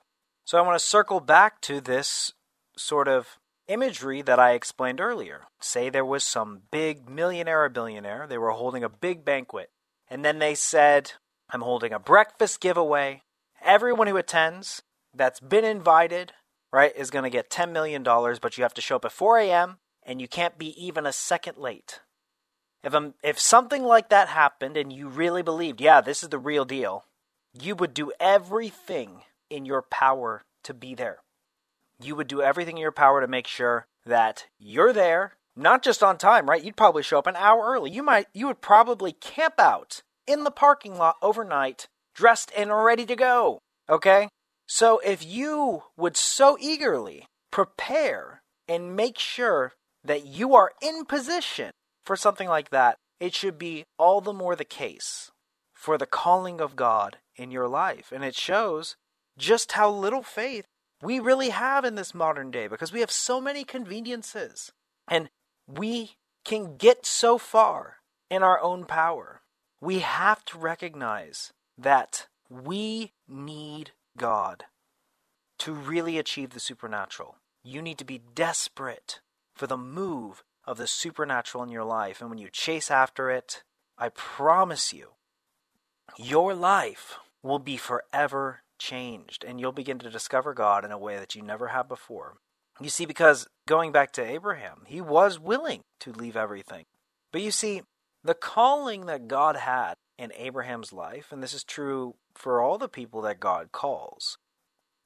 So 0.46 0.58
I 0.58 0.62
want 0.62 0.80
to 0.80 0.86
circle 0.86 1.20
back 1.20 1.62
to 1.62 1.82
this 1.82 2.34
sort 2.78 3.08
of 3.08 3.40
imagery 3.68 4.22
that 4.22 4.40
I 4.40 4.52
explained 4.52 5.00
earlier. 5.00 5.44
Say 5.60 5.90
there 5.90 6.06
was 6.06 6.24
some 6.24 6.64
big 6.72 7.10
millionaire 7.10 7.64
or 7.64 7.70
billionaire, 7.70 8.28
they 8.28 8.38
were 8.38 8.52
holding 8.52 8.84
a 8.84 8.90
big 8.90 9.24
banquet, 9.24 9.70
and 10.10 10.24
then 10.24 10.40
they 10.40 10.56
said, 10.56 11.14
I'm 11.50 11.62
holding 11.62 11.94
a 11.94 12.00
breakfast 12.00 12.60
giveaway. 12.60 13.22
Everyone 13.64 14.08
who 14.08 14.18
attends 14.18 14.82
that's 15.14 15.40
been 15.40 15.66
invited, 15.66 16.34
right, 16.74 16.92
is 16.96 17.10
going 17.10 17.24
to 17.24 17.30
get 17.30 17.50
$10 17.50 17.72
million, 17.72 18.04
but 18.04 18.58
you 18.58 18.64
have 18.64 18.74
to 18.74 18.82
show 18.82 18.98
up 18.98 19.06
at 19.06 19.14
4 19.14 19.38
a.m. 19.38 19.78
and 20.06 20.20
you 20.20 20.28
can't 20.28 20.58
be 20.58 20.70
even 20.84 21.06
a 21.06 21.14
second 21.14 21.58
late. 21.58 22.02
If, 22.84 22.94
um, 22.94 23.14
if 23.24 23.40
something 23.40 23.84
like 23.84 24.10
that 24.10 24.28
happened 24.28 24.76
and 24.76 24.92
you 24.92 25.08
really 25.08 25.42
believed, 25.42 25.80
yeah, 25.80 26.02
this 26.02 26.24
is 26.24 26.30
the 26.30 26.38
real 26.38 26.66
deal, 26.66 27.06
you 27.54 27.76
would 27.76 27.94
do 27.94 28.12
everything 28.20 29.22
in 29.50 29.66
your 29.66 29.84
power 29.84 30.44
to 30.64 30.74
be 30.74 30.94
there 30.94 31.20
you 32.04 32.16
would 32.16 32.28
do 32.28 32.42
everything 32.42 32.78
in 32.78 32.82
your 32.82 32.92
power 32.92 33.22
to 33.22 33.28
make 33.28 33.48
sure 33.48 33.88
that 34.06 34.48
you're 34.60 34.94
there, 34.94 35.34
not 35.56 35.84
just 35.84 36.04
on 36.04 36.18
time, 36.18 36.50
right? 36.50 36.64
You'd 36.64 36.76
probably 36.76 37.04
show 37.04 37.20
up 37.20 37.28
an 37.28 37.36
hour 37.36 37.64
early. 37.66 37.92
You 37.92 38.04
might 38.04 38.28
you 38.34 38.48
would 38.48 38.62
probably 38.62 39.14
camp 39.14 39.60
out 39.60 40.02
in 40.28 40.44
the 40.44 40.52
parking 40.52 40.98
lot 40.98 41.16
overnight, 41.22 41.88
dressed 42.14 42.52
and 42.58 42.72
ready 42.76 43.06
to 43.06 43.16
go. 43.16 43.60
Okay? 43.90 44.30
So 44.68 45.00
if 45.00 45.26
you 45.26 45.84
would 45.98 46.18
so 46.18 46.58
eagerly 46.60 47.28
prepare 47.52 48.42
and 48.68 48.96
make 48.96 49.20
sure 49.20 49.74
that 50.04 50.26
you 50.26 50.56
are 50.56 50.72
in 50.82 51.06
position 51.06 51.72
for 52.04 52.16
something 52.16 52.48
like 52.48 52.70
that, 52.70 52.98
it 53.20 53.34
should 53.34 53.58
be 53.58 53.86
all 53.98 54.22
the 54.22 54.34
more 54.34 54.56
the 54.56 54.66
case 54.66 55.32
for 55.74 55.98
the 55.98 56.06
calling 56.06 56.60
of 56.60 56.76
God 56.76 57.18
in 57.36 57.52
your 57.52 57.68
life. 57.68 58.12
And 58.12 58.24
it 58.24 58.36
shows 58.36 58.96
just 59.38 59.74
how 59.74 59.90
little 59.90 60.24
faith 60.24 60.66
we 61.02 61.20
really 61.20 61.50
have 61.50 61.84
in 61.84 61.96
this 61.96 62.14
modern 62.14 62.52
day 62.52 62.68
because 62.68 62.94
we 62.94 63.02
have 63.02 63.12
so 63.12 63.42
many 63.42 63.64
conveniences 63.64 64.72
and 65.10 65.30
we 65.68 66.16
can 66.46 66.78
get 66.78 67.06
so 67.06 67.38
far 67.38 67.98
in 68.30 68.44
our 68.44 68.62
own 68.62 68.86
power. 68.86 69.42
We 69.82 70.00
have 70.00 70.44
to 70.46 70.58
recognize 70.58 71.52
that 71.78 72.28
we 72.50 73.14
need 73.28 73.92
God 74.18 74.66
to 75.60 75.74
really 75.74 76.18
achieve 76.18 76.52
the 76.52 76.60
supernatural. 76.60 77.38
You 77.64 77.82
need 77.82 77.98
to 78.00 78.06
be 78.06 78.22
desperate 78.36 79.22
for 79.56 79.68
the 79.68 79.78
move 79.78 80.44
of 80.66 80.78
the 80.78 80.88
supernatural 80.88 81.64
in 81.64 81.70
your 81.70 81.84
life. 81.84 82.22
And 82.22 82.30
when 82.30 82.40
you 82.40 82.50
chase 82.52 82.90
after 82.92 83.30
it, 83.30 83.64
I 83.98 84.10
promise 84.10 84.94
you, 84.94 85.12
your 86.18 86.54
life 86.54 87.18
will 87.42 87.60
be 87.60 87.78
forever 87.78 88.62
changed 88.80 89.44
and 89.44 89.60
you'll 89.60 89.72
begin 89.72 90.00
to 90.00 90.10
discover 90.10 90.54
God 90.54 90.84
in 90.84 90.92
a 90.92 90.98
way 90.98 91.18
that 91.18 91.36
you 91.36 91.42
never 91.42 91.70
have 91.70 91.88
before. 91.88 92.36
You 92.82 92.90
see, 92.90 93.06
because 93.06 93.48
going 93.68 93.92
back 93.92 94.12
to 94.14 94.26
Abraham, 94.26 94.84
he 94.88 95.00
was 95.00 95.40
willing 95.40 95.82
to 96.00 96.12
leave 96.12 96.36
everything. 96.36 96.86
But 97.32 97.42
you 97.42 97.52
see, 97.52 97.84
the 98.24 98.34
calling 98.34 99.06
that 99.06 99.28
God 99.28 99.56
had 99.56 99.96
in 100.18 100.32
Abraham's 100.34 100.92
life, 100.92 101.32
and 101.32 101.44
this 101.44 101.54
is 101.54 101.64
true 101.64 102.16
for 102.36 102.62
all 102.62 102.78
the 102.78 102.90
people 102.90 103.22
that 103.22 103.40
God 103.40 103.72
calls, 103.72 104.38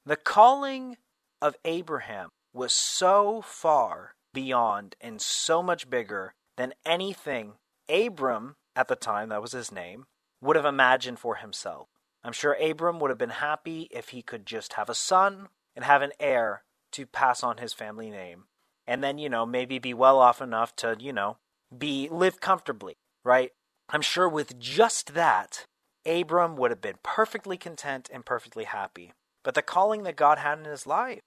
the 0.06 0.16
calling 0.16 0.98
of 1.42 1.56
Abraham 1.66 2.30
was 2.54 2.74
so 2.74 3.42
far 3.42 4.16
beyond 4.34 4.96
and 5.02 5.22
so 5.22 5.62
much 5.62 5.90
bigger 5.90 6.34
than 6.58 6.74
anything 6.86 7.54
Abram, 7.90 8.56
at 8.76 8.88
the 8.88 8.96
time 8.96 9.30
that 9.30 9.42
was 9.42 9.54
his 9.54 9.72
name, 9.72 10.06
would 10.42 10.56
have 10.56 10.66
imagined 10.66 11.20
for 11.20 11.36
himself. 11.36 11.88
I'm 12.24 12.34
sure 12.34 12.54
Abram 12.54 13.00
would 13.00 13.10
have 13.10 13.18
been 13.18 13.30
happy 13.30 13.88
if 13.92 14.10
he 14.10 14.22
could 14.22 14.46
just 14.46 14.74
have 14.74 14.90
a 14.90 14.96
son 14.96 15.48
and 15.76 15.86
have 15.86 16.02
an 16.02 16.12
heir 16.20 16.64
to 16.92 17.06
pass 17.06 17.44
on 17.44 17.58
his 17.58 17.74
family 17.74 18.10
name. 18.10 18.46
And 18.86 19.04
then, 19.04 19.18
you 19.18 19.30
know, 19.30 19.46
maybe 19.46 19.80
be 19.80 19.94
well 19.94 20.20
off 20.20 20.42
enough 20.42 20.76
to, 20.78 20.96
you 21.00 21.14
know, 21.14 21.38
be 21.76 22.10
live 22.10 22.40
comfortably, 22.40 22.96
right? 23.24 23.52
I'm 23.90 24.02
sure 24.02 24.28
with 24.28 24.60
just 24.60 25.14
that, 25.14 25.66
Abram 26.08 26.56
would 26.56 26.72
have 26.72 26.82
been 26.82 27.00
perfectly 27.04 27.58
content 27.58 28.10
and 28.12 28.26
perfectly 28.26 28.64
happy. 28.64 29.14
But 29.44 29.54
the 29.54 29.62
calling 29.62 30.04
that 30.04 30.16
God 30.16 30.38
had 30.38 30.60
in 30.60 30.66
his 30.66 30.88
life 30.88 31.22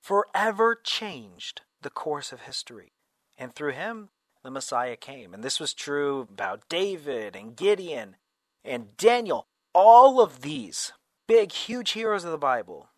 forever 0.00 0.78
changed 0.82 1.62
the 1.82 1.90
course 1.90 2.32
of 2.32 2.42
history. 2.42 2.92
And 3.36 3.54
through 3.54 3.72
him, 3.72 4.10
the 4.42 4.50
Messiah 4.50 4.96
came. 4.96 5.34
And 5.34 5.42
this 5.42 5.58
was 5.58 5.74
true 5.74 6.28
about 6.30 6.68
David 6.68 7.34
and 7.34 7.56
Gideon 7.56 8.16
and 8.64 8.96
Daniel. 8.96 9.46
All 9.74 10.20
of 10.20 10.42
these 10.42 10.92
big, 11.26 11.52
huge 11.52 11.92
heroes 11.92 12.24
of 12.24 12.30
the 12.30 12.38
Bible 12.38 12.88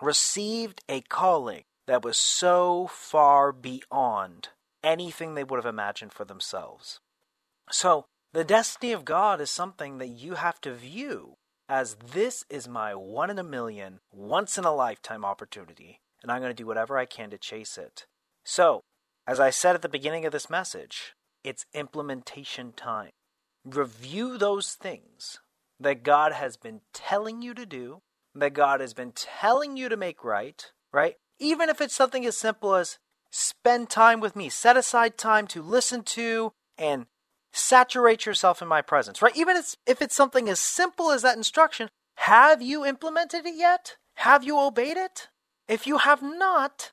received 0.00 0.82
a 0.88 1.00
calling 1.02 1.64
that 1.86 2.04
was 2.04 2.18
so 2.18 2.88
far 2.92 3.52
beyond 3.52 4.48
anything 4.84 5.34
they 5.34 5.44
would 5.44 5.56
have 5.56 5.66
imagined 5.66 6.12
for 6.12 6.24
themselves. 6.24 7.00
So, 7.70 8.06
the 8.32 8.44
destiny 8.44 8.92
of 8.92 9.04
God 9.04 9.40
is 9.40 9.50
something 9.50 9.98
that 9.98 10.08
you 10.08 10.34
have 10.34 10.60
to 10.60 10.74
view 10.74 11.36
as 11.68 11.96
this 12.12 12.44
is 12.48 12.68
my 12.68 12.94
one 12.94 13.30
in 13.30 13.38
a 13.38 13.44
million, 13.44 14.00
once 14.12 14.56
in 14.56 14.64
a 14.64 14.74
lifetime 14.74 15.24
opportunity, 15.24 16.00
and 16.22 16.32
I'm 16.32 16.40
going 16.40 16.50
to 16.50 16.62
do 16.62 16.66
whatever 16.66 16.98
I 16.98 17.04
can 17.04 17.30
to 17.30 17.38
chase 17.38 17.76
it. 17.78 18.06
So, 18.44 18.84
as 19.26 19.38
I 19.38 19.50
said 19.50 19.74
at 19.74 19.82
the 19.82 19.88
beginning 19.88 20.24
of 20.24 20.32
this 20.32 20.48
message, 20.48 21.14
it's 21.44 21.66
implementation 21.74 22.72
time. 22.72 23.10
Review 23.64 24.38
those 24.38 24.72
things 24.72 25.38
that 25.78 26.02
God 26.02 26.32
has 26.32 26.56
been 26.56 26.80
telling 26.94 27.42
you 27.42 27.54
to 27.54 27.66
do, 27.66 28.00
that 28.34 28.54
God 28.54 28.80
has 28.80 28.94
been 28.94 29.12
telling 29.12 29.76
you 29.76 29.88
to 29.88 29.96
make 29.96 30.24
right, 30.24 30.72
right? 30.92 31.16
Even 31.38 31.68
if 31.68 31.80
it's 31.80 31.94
something 31.94 32.24
as 32.24 32.36
simple 32.36 32.74
as 32.74 32.98
spend 33.30 33.90
time 33.90 34.20
with 34.20 34.34
me, 34.34 34.48
set 34.48 34.76
aside 34.76 35.18
time 35.18 35.46
to 35.48 35.62
listen 35.62 36.02
to 36.02 36.52
and 36.78 37.06
saturate 37.52 38.26
yourself 38.26 38.62
in 38.62 38.68
my 38.68 38.82
presence, 38.82 39.22
right? 39.22 39.36
Even 39.36 39.56
if 39.56 40.02
it's 40.02 40.14
something 40.14 40.48
as 40.48 40.60
simple 40.60 41.10
as 41.10 41.22
that 41.22 41.36
instruction, 41.36 41.88
have 42.16 42.62
you 42.62 42.84
implemented 42.84 43.46
it 43.46 43.54
yet? 43.56 43.96
Have 44.16 44.44
you 44.44 44.58
obeyed 44.58 44.96
it? 44.96 45.28
If 45.68 45.86
you 45.86 45.98
have 45.98 46.22
not, 46.22 46.92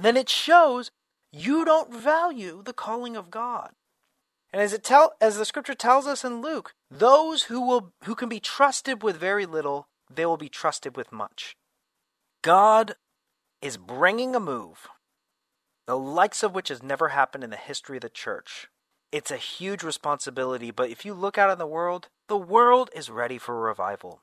then 0.00 0.16
it 0.16 0.28
shows 0.28 0.90
you 1.32 1.64
don't 1.64 1.94
value 1.94 2.62
the 2.64 2.72
calling 2.72 3.16
of 3.16 3.30
God. 3.30 3.70
And 4.52 4.60
as 4.60 4.72
it 4.72 4.82
tell 4.82 5.14
as 5.20 5.36
the 5.36 5.44
scripture 5.44 5.74
tells 5.74 6.06
us 6.06 6.24
in 6.24 6.42
Luke, 6.42 6.74
those 6.90 7.44
who 7.44 7.60
will 7.60 7.92
who 8.04 8.14
can 8.14 8.28
be 8.28 8.40
trusted 8.40 9.02
with 9.02 9.16
very 9.16 9.46
little, 9.46 9.86
they 10.12 10.26
will 10.26 10.36
be 10.36 10.48
trusted 10.48 10.96
with 10.96 11.12
much. 11.12 11.56
God 12.42 12.94
is 13.62 13.76
bringing 13.76 14.34
a 14.34 14.40
move 14.40 14.88
the 15.90 15.98
likes 15.98 16.44
of 16.44 16.54
which 16.54 16.68
has 16.68 16.84
never 16.84 17.08
happened 17.08 17.42
in 17.42 17.50
the 17.50 17.56
history 17.56 17.96
of 17.96 18.02
the 18.02 18.08
church. 18.08 18.68
It's 19.12 19.30
a 19.30 19.36
huge 19.36 19.82
responsibility, 19.82 20.70
but 20.70 20.90
if 20.90 21.04
you 21.04 21.14
look 21.14 21.36
out 21.36 21.50
in 21.50 21.58
the 21.58 21.66
world, 21.66 22.08
the 22.28 22.36
world 22.36 22.90
is 22.94 23.10
ready 23.10 23.38
for 23.38 23.56
a 23.56 23.60
revival. 23.60 24.22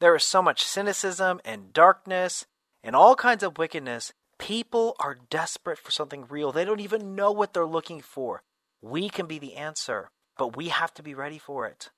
There 0.00 0.16
is 0.16 0.24
so 0.24 0.42
much 0.42 0.64
cynicism 0.64 1.40
and 1.44 1.72
darkness 1.72 2.46
and 2.82 2.96
all 2.96 3.14
kinds 3.14 3.44
of 3.44 3.58
wickedness. 3.58 4.12
People 4.38 4.96
are 4.98 5.18
desperate 5.30 5.78
for 5.78 5.92
something 5.92 6.26
real. 6.28 6.50
They 6.50 6.64
don't 6.64 6.80
even 6.80 7.14
know 7.14 7.30
what 7.30 7.54
they're 7.54 7.64
looking 7.64 8.00
for. 8.00 8.42
We 8.82 9.08
can 9.08 9.26
be 9.26 9.38
the 9.38 9.54
answer, 9.54 10.10
but 10.36 10.56
we 10.56 10.68
have 10.68 10.92
to 10.94 11.02
be 11.02 11.14
ready 11.14 11.38
for 11.38 11.66
it. 11.66 11.90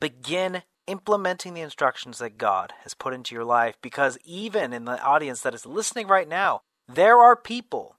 Begin 0.00 0.62
implementing 0.86 1.54
the 1.54 1.60
instructions 1.60 2.18
that 2.18 2.36
God 2.36 2.72
has 2.82 2.94
put 2.94 3.14
into 3.14 3.34
your 3.34 3.44
life 3.44 3.76
because 3.80 4.18
even 4.24 4.72
in 4.72 4.84
the 4.84 5.00
audience 5.02 5.40
that 5.42 5.54
is 5.54 5.66
listening 5.66 6.08
right 6.08 6.28
now, 6.28 6.62
there 6.88 7.18
are 7.18 7.36
people 7.36 7.96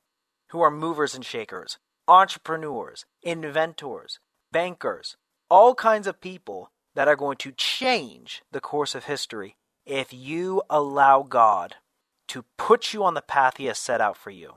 who 0.50 0.62
are 0.62 0.72
movers 0.72 1.16
and 1.16 1.26
shakers, 1.26 1.78
entrepreneurs, 2.08 3.06
inventors, 3.22 4.20
bankers, 4.52 5.18
all 5.50 5.76
kinds 5.76 6.08
of 6.08 6.22
people 6.22 6.72
that 6.96 7.08
are 7.08 7.16
going 7.16 7.38
to 7.38 7.52
change 7.52 8.44
the 8.52 8.62
course 8.62 8.96
of 8.96 9.06
history 9.06 9.56
if 9.86 10.14
you 10.14 10.62
allow 10.70 11.22
God 11.24 11.76
to 12.28 12.44
put 12.58 12.94
you 12.94 13.04
on 13.04 13.14
the 13.14 13.22
path 13.22 13.58
He 13.58 13.66
has 13.66 13.78
set 13.78 14.02
out 14.02 14.18
for 14.18 14.32
you. 14.32 14.56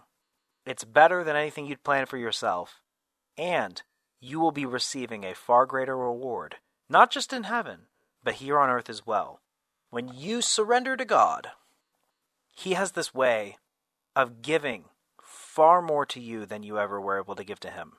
It's 0.66 0.84
better 0.84 1.22
than 1.22 1.36
anything 1.36 1.66
you'd 1.66 1.84
plan 1.84 2.06
for 2.06 2.16
yourself 2.16 2.80
and 3.36 3.82
you 4.20 4.38
will 4.38 4.52
be 4.52 4.66
receiving 4.66 5.24
a 5.24 5.34
far 5.34 5.64
greater 5.64 5.96
reward, 5.96 6.56
not 6.88 7.10
just 7.10 7.32
in 7.32 7.44
heaven, 7.44 7.86
but 8.22 8.34
here 8.34 8.58
on 8.58 8.68
earth 8.68 8.90
as 8.90 9.06
well. 9.06 9.40
When 9.88 10.10
you 10.14 10.42
surrender 10.42 10.96
to 10.96 11.04
God, 11.04 11.48
He 12.52 12.74
has 12.74 12.92
this 12.92 13.14
way 13.14 13.56
of 14.14 14.42
giving 14.42 14.84
far 15.54 15.82
more 15.82 16.06
to 16.06 16.20
you 16.20 16.46
than 16.46 16.62
you 16.62 16.78
ever 16.78 17.00
were 17.00 17.18
able 17.18 17.34
to 17.34 17.44
give 17.44 17.58
to 17.60 17.70
Him. 17.70 17.94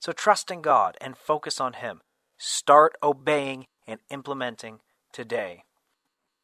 So 0.00 0.12
trust 0.12 0.50
in 0.50 0.62
God 0.62 0.96
and 1.00 1.16
focus 1.16 1.60
on 1.60 1.74
Him. 1.74 2.00
Start 2.38 2.94
obeying 3.02 3.66
and 3.86 4.00
implementing 4.10 4.80
today. 5.12 5.64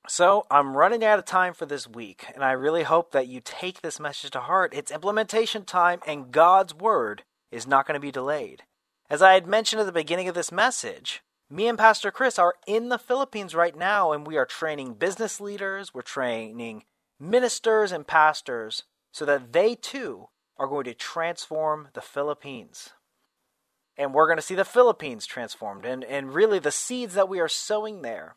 So, 0.09 0.47
I'm 0.51 0.77
running 0.77 1.05
out 1.05 1.21
of 1.21 1.25
time 1.27 1.55
for 1.55 1.65
this 1.65 1.87
week, 1.87 2.27
and 2.35 2.43
I 2.43 2.51
really 2.53 2.83
hope 2.83 3.13
that 3.13 3.29
you 3.29 3.41
take 3.41 3.83
this 3.83 4.01
message 4.01 4.33
to 4.33 4.41
heart. 4.41 4.75
It's 4.75 4.91
implementation 4.91 5.65
time, 5.65 6.01
and 6.09 6.33
God's 6.33 6.75
Word 6.75 7.23
is 7.53 7.69
not 7.69 7.87
going 7.87 7.95
to 7.95 8.01
be 8.01 8.11
delayed. 8.11 8.65
As 9.09 9.23
I 9.23 9.35
had 9.35 9.47
mentioned 9.47 9.79
at 9.79 9.87
the 9.87 9.93
beginning 9.93 10.29
of 10.29 10.35
this 10.35 10.51
message, 10.51 11.23
me 11.49 11.69
and 11.69 11.79
Pastor 11.79 12.11
Chris 12.11 12.37
are 12.37 12.57
in 12.67 12.89
the 12.89 12.99
Philippines 12.99 13.55
right 13.55 13.77
now, 13.77 14.11
and 14.11 14.27
we 14.27 14.37
are 14.37 14.45
training 14.45 14.95
business 14.95 15.41
leaders, 15.41 15.95
we're 15.95 16.03
training 16.03 16.83
ministers 17.21 17.93
and 17.93 18.05
pastors 18.05 18.83
so 19.13 19.25
that 19.27 19.53
they 19.53 19.75
too 19.75 20.29
are 20.57 20.67
going 20.67 20.85
to 20.85 20.95
transform 20.95 21.89
the 21.95 22.01
Philippines. 22.01 22.91
And 23.97 24.15
we're 24.15 24.27
going 24.27 24.39
to 24.39 24.43
see 24.43 24.55
the 24.55 24.65
Philippines 24.65 25.27
transformed. 25.27 25.85
And, 25.85 26.03
and 26.03 26.35
really, 26.35 26.59
the 26.59 26.71
seeds 26.71 27.15
that 27.15 27.29
we 27.29 27.41
are 27.41 27.49
sowing 27.49 28.03
there 28.03 28.37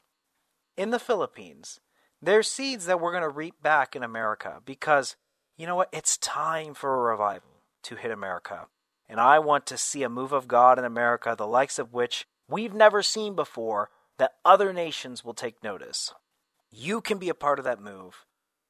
in 0.75 0.91
the 0.91 0.99
Philippines, 0.99 1.79
they're 2.21 2.43
seeds 2.43 2.85
that 2.85 2.99
we're 2.99 3.11
going 3.11 3.23
to 3.23 3.29
reap 3.29 3.61
back 3.63 3.95
in 3.95 4.03
America 4.03 4.61
because, 4.65 5.15
you 5.57 5.65
know 5.65 5.75
what? 5.75 5.89
It's 5.93 6.17
time 6.17 6.73
for 6.73 6.93
a 6.93 7.11
revival 7.11 7.61
to 7.83 7.95
hit 7.95 8.11
America. 8.11 8.67
And 9.07 9.19
I 9.19 9.39
want 9.39 9.65
to 9.67 9.77
see 9.77 10.03
a 10.03 10.09
move 10.09 10.33
of 10.33 10.47
God 10.47 10.77
in 10.77 10.85
America, 10.85 11.35
the 11.37 11.47
likes 11.47 11.79
of 11.79 11.93
which 11.93 12.25
we've 12.49 12.73
never 12.73 13.01
seen 13.01 13.35
before, 13.35 13.89
that 14.17 14.33
other 14.43 14.73
nations 14.73 15.23
will 15.23 15.33
take 15.33 15.63
notice. 15.63 16.13
You 16.71 17.01
can 17.01 17.17
be 17.17 17.29
a 17.29 17.35
part 17.35 17.59
of 17.59 17.65
that 17.65 17.81
move. 17.81 18.25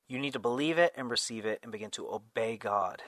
You 0.08 0.20
need 0.20 0.34
to 0.34 0.40
believe 0.40 0.78
it 0.78 0.94
and 0.96 1.10
receive 1.10 1.46
it 1.46 1.60
and 1.64 1.72
begin 1.72 1.90
to 1.92 2.08
obey 2.10 2.58
God. 2.58 3.02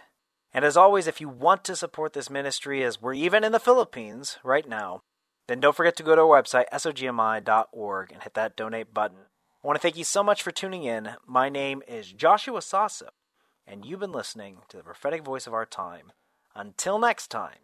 And 0.53 0.65
as 0.65 0.75
always, 0.75 1.07
if 1.07 1.21
you 1.21 1.29
want 1.29 1.63
to 1.65 1.75
support 1.75 2.13
this 2.13 2.29
ministry, 2.29 2.83
as 2.83 3.01
we're 3.01 3.13
even 3.13 3.43
in 3.43 3.51
the 3.51 3.59
Philippines 3.59 4.37
right 4.43 4.67
now, 4.67 5.01
then 5.47 5.59
don't 5.59 5.75
forget 5.75 5.95
to 5.97 6.03
go 6.03 6.15
to 6.15 6.21
our 6.21 6.41
website, 6.41 6.65
sogmi.org, 6.73 8.11
and 8.11 8.23
hit 8.23 8.33
that 8.33 8.55
donate 8.55 8.93
button. 8.93 9.17
I 9.63 9.67
want 9.67 9.75
to 9.75 9.81
thank 9.81 9.97
you 9.97 10.03
so 10.03 10.23
much 10.23 10.41
for 10.41 10.51
tuning 10.51 10.83
in. 10.83 11.11
My 11.25 11.49
name 11.49 11.83
is 11.87 12.11
Joshua 12.11 12.61
Sasso, 12.61 13.09
and 13.65 13.85
you've 13.85 13.99
been 13.99 14.11
listening 14.11 14.59
to 14.69 14.77
the 14.77 14.83
prophetic 14.83 15.23
voice 15.23 15.45
of 15.45 15.53
our 15.53 15.65
time. 15.65 16.11
Until 16.55 16.97
next 16.97 17.27
time, 17.27 17.59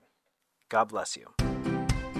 God 0.69 0.89
bless 0.89 1.17
you. 1.17 1.52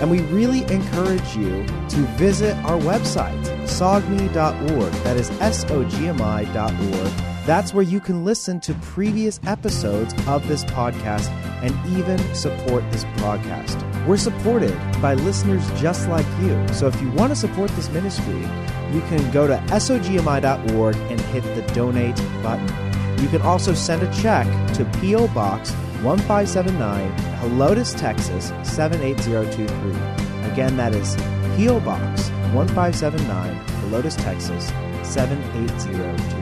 And 0.00 0.10
we 0.10 0.20
really 0.22 0.62
encourage 0.72 1.36
you 1.36 1.64
to 1.66 1.96
visit 2.16 2.56
our 2.64 2.78
website, 2.78 3.40
sogmi.org. 3.66 4.92
That 5.04 5.16
is 5.16 5.30
S 5.40 5.64
O 5.70 5.84
G 5.84 6.08
M 6.08 6.20
I.org. 6.20 7.12
That's 7.46 7.74
where 7.74 7.82
you 7.84 7.98
can 7.98 8.24
listen 8.24 8.60
to 8.60 8.74
previous 8.74 9.40
episodes 9.46 10.14
of 10.28 10.46
this 10.46 10.64
podcast 10.64 11.28
and 11.62 11.74
even 11.96 12.18
support 12.34 12.88
this 12.92 13.04
broadcast. 13.16 13.78
We're 14.06 14.16
supported 14.16 14.76
by 15.00 15.14
listeners 15.14 15.68
just 15.80 16.08
like 16.08 16.26
you. 16.40 16.66
So 16.72 16.86
if 16.86 17.00
you 17.00 17.10
want 17.10 17.30
to 17.30 17.36
support 17.36 17.70
this 17.72 17.88
ministry, 17.90 18.40
you 18.92 19.00
can 19.08 19.28
go 19.32 19.46
to 19.48 19.56
sogmi.org 19.68 20.96
and 20.96 21.20
hit 21.20 21.42
the 21.42 21.62
donate 21.74 22.16
button. 22.42 22.68
You 23.22 23.28
can 23.28 23.42
also 23.42 23.74
send 23.74 24.02
a 24.02 24.12
check 24.22 24.46
to 24.74 24.84
P.O. 25.00 25.28
Box 25.28 25.74
1579, 26.02 27.12
Helotes, 27.38 27.96
Texas 27.96 28.52
78023. 28.64 30.50
Again, 30.50 30.76
that 30.76 30.94
is 30.94 31.14
P.O. 31.56 31.78
Box 31.80 32.28
1579, 32.52 33.54
Helotes, 33.82 34.16
Texas 34.16 34.66
78023. 35.08 36.41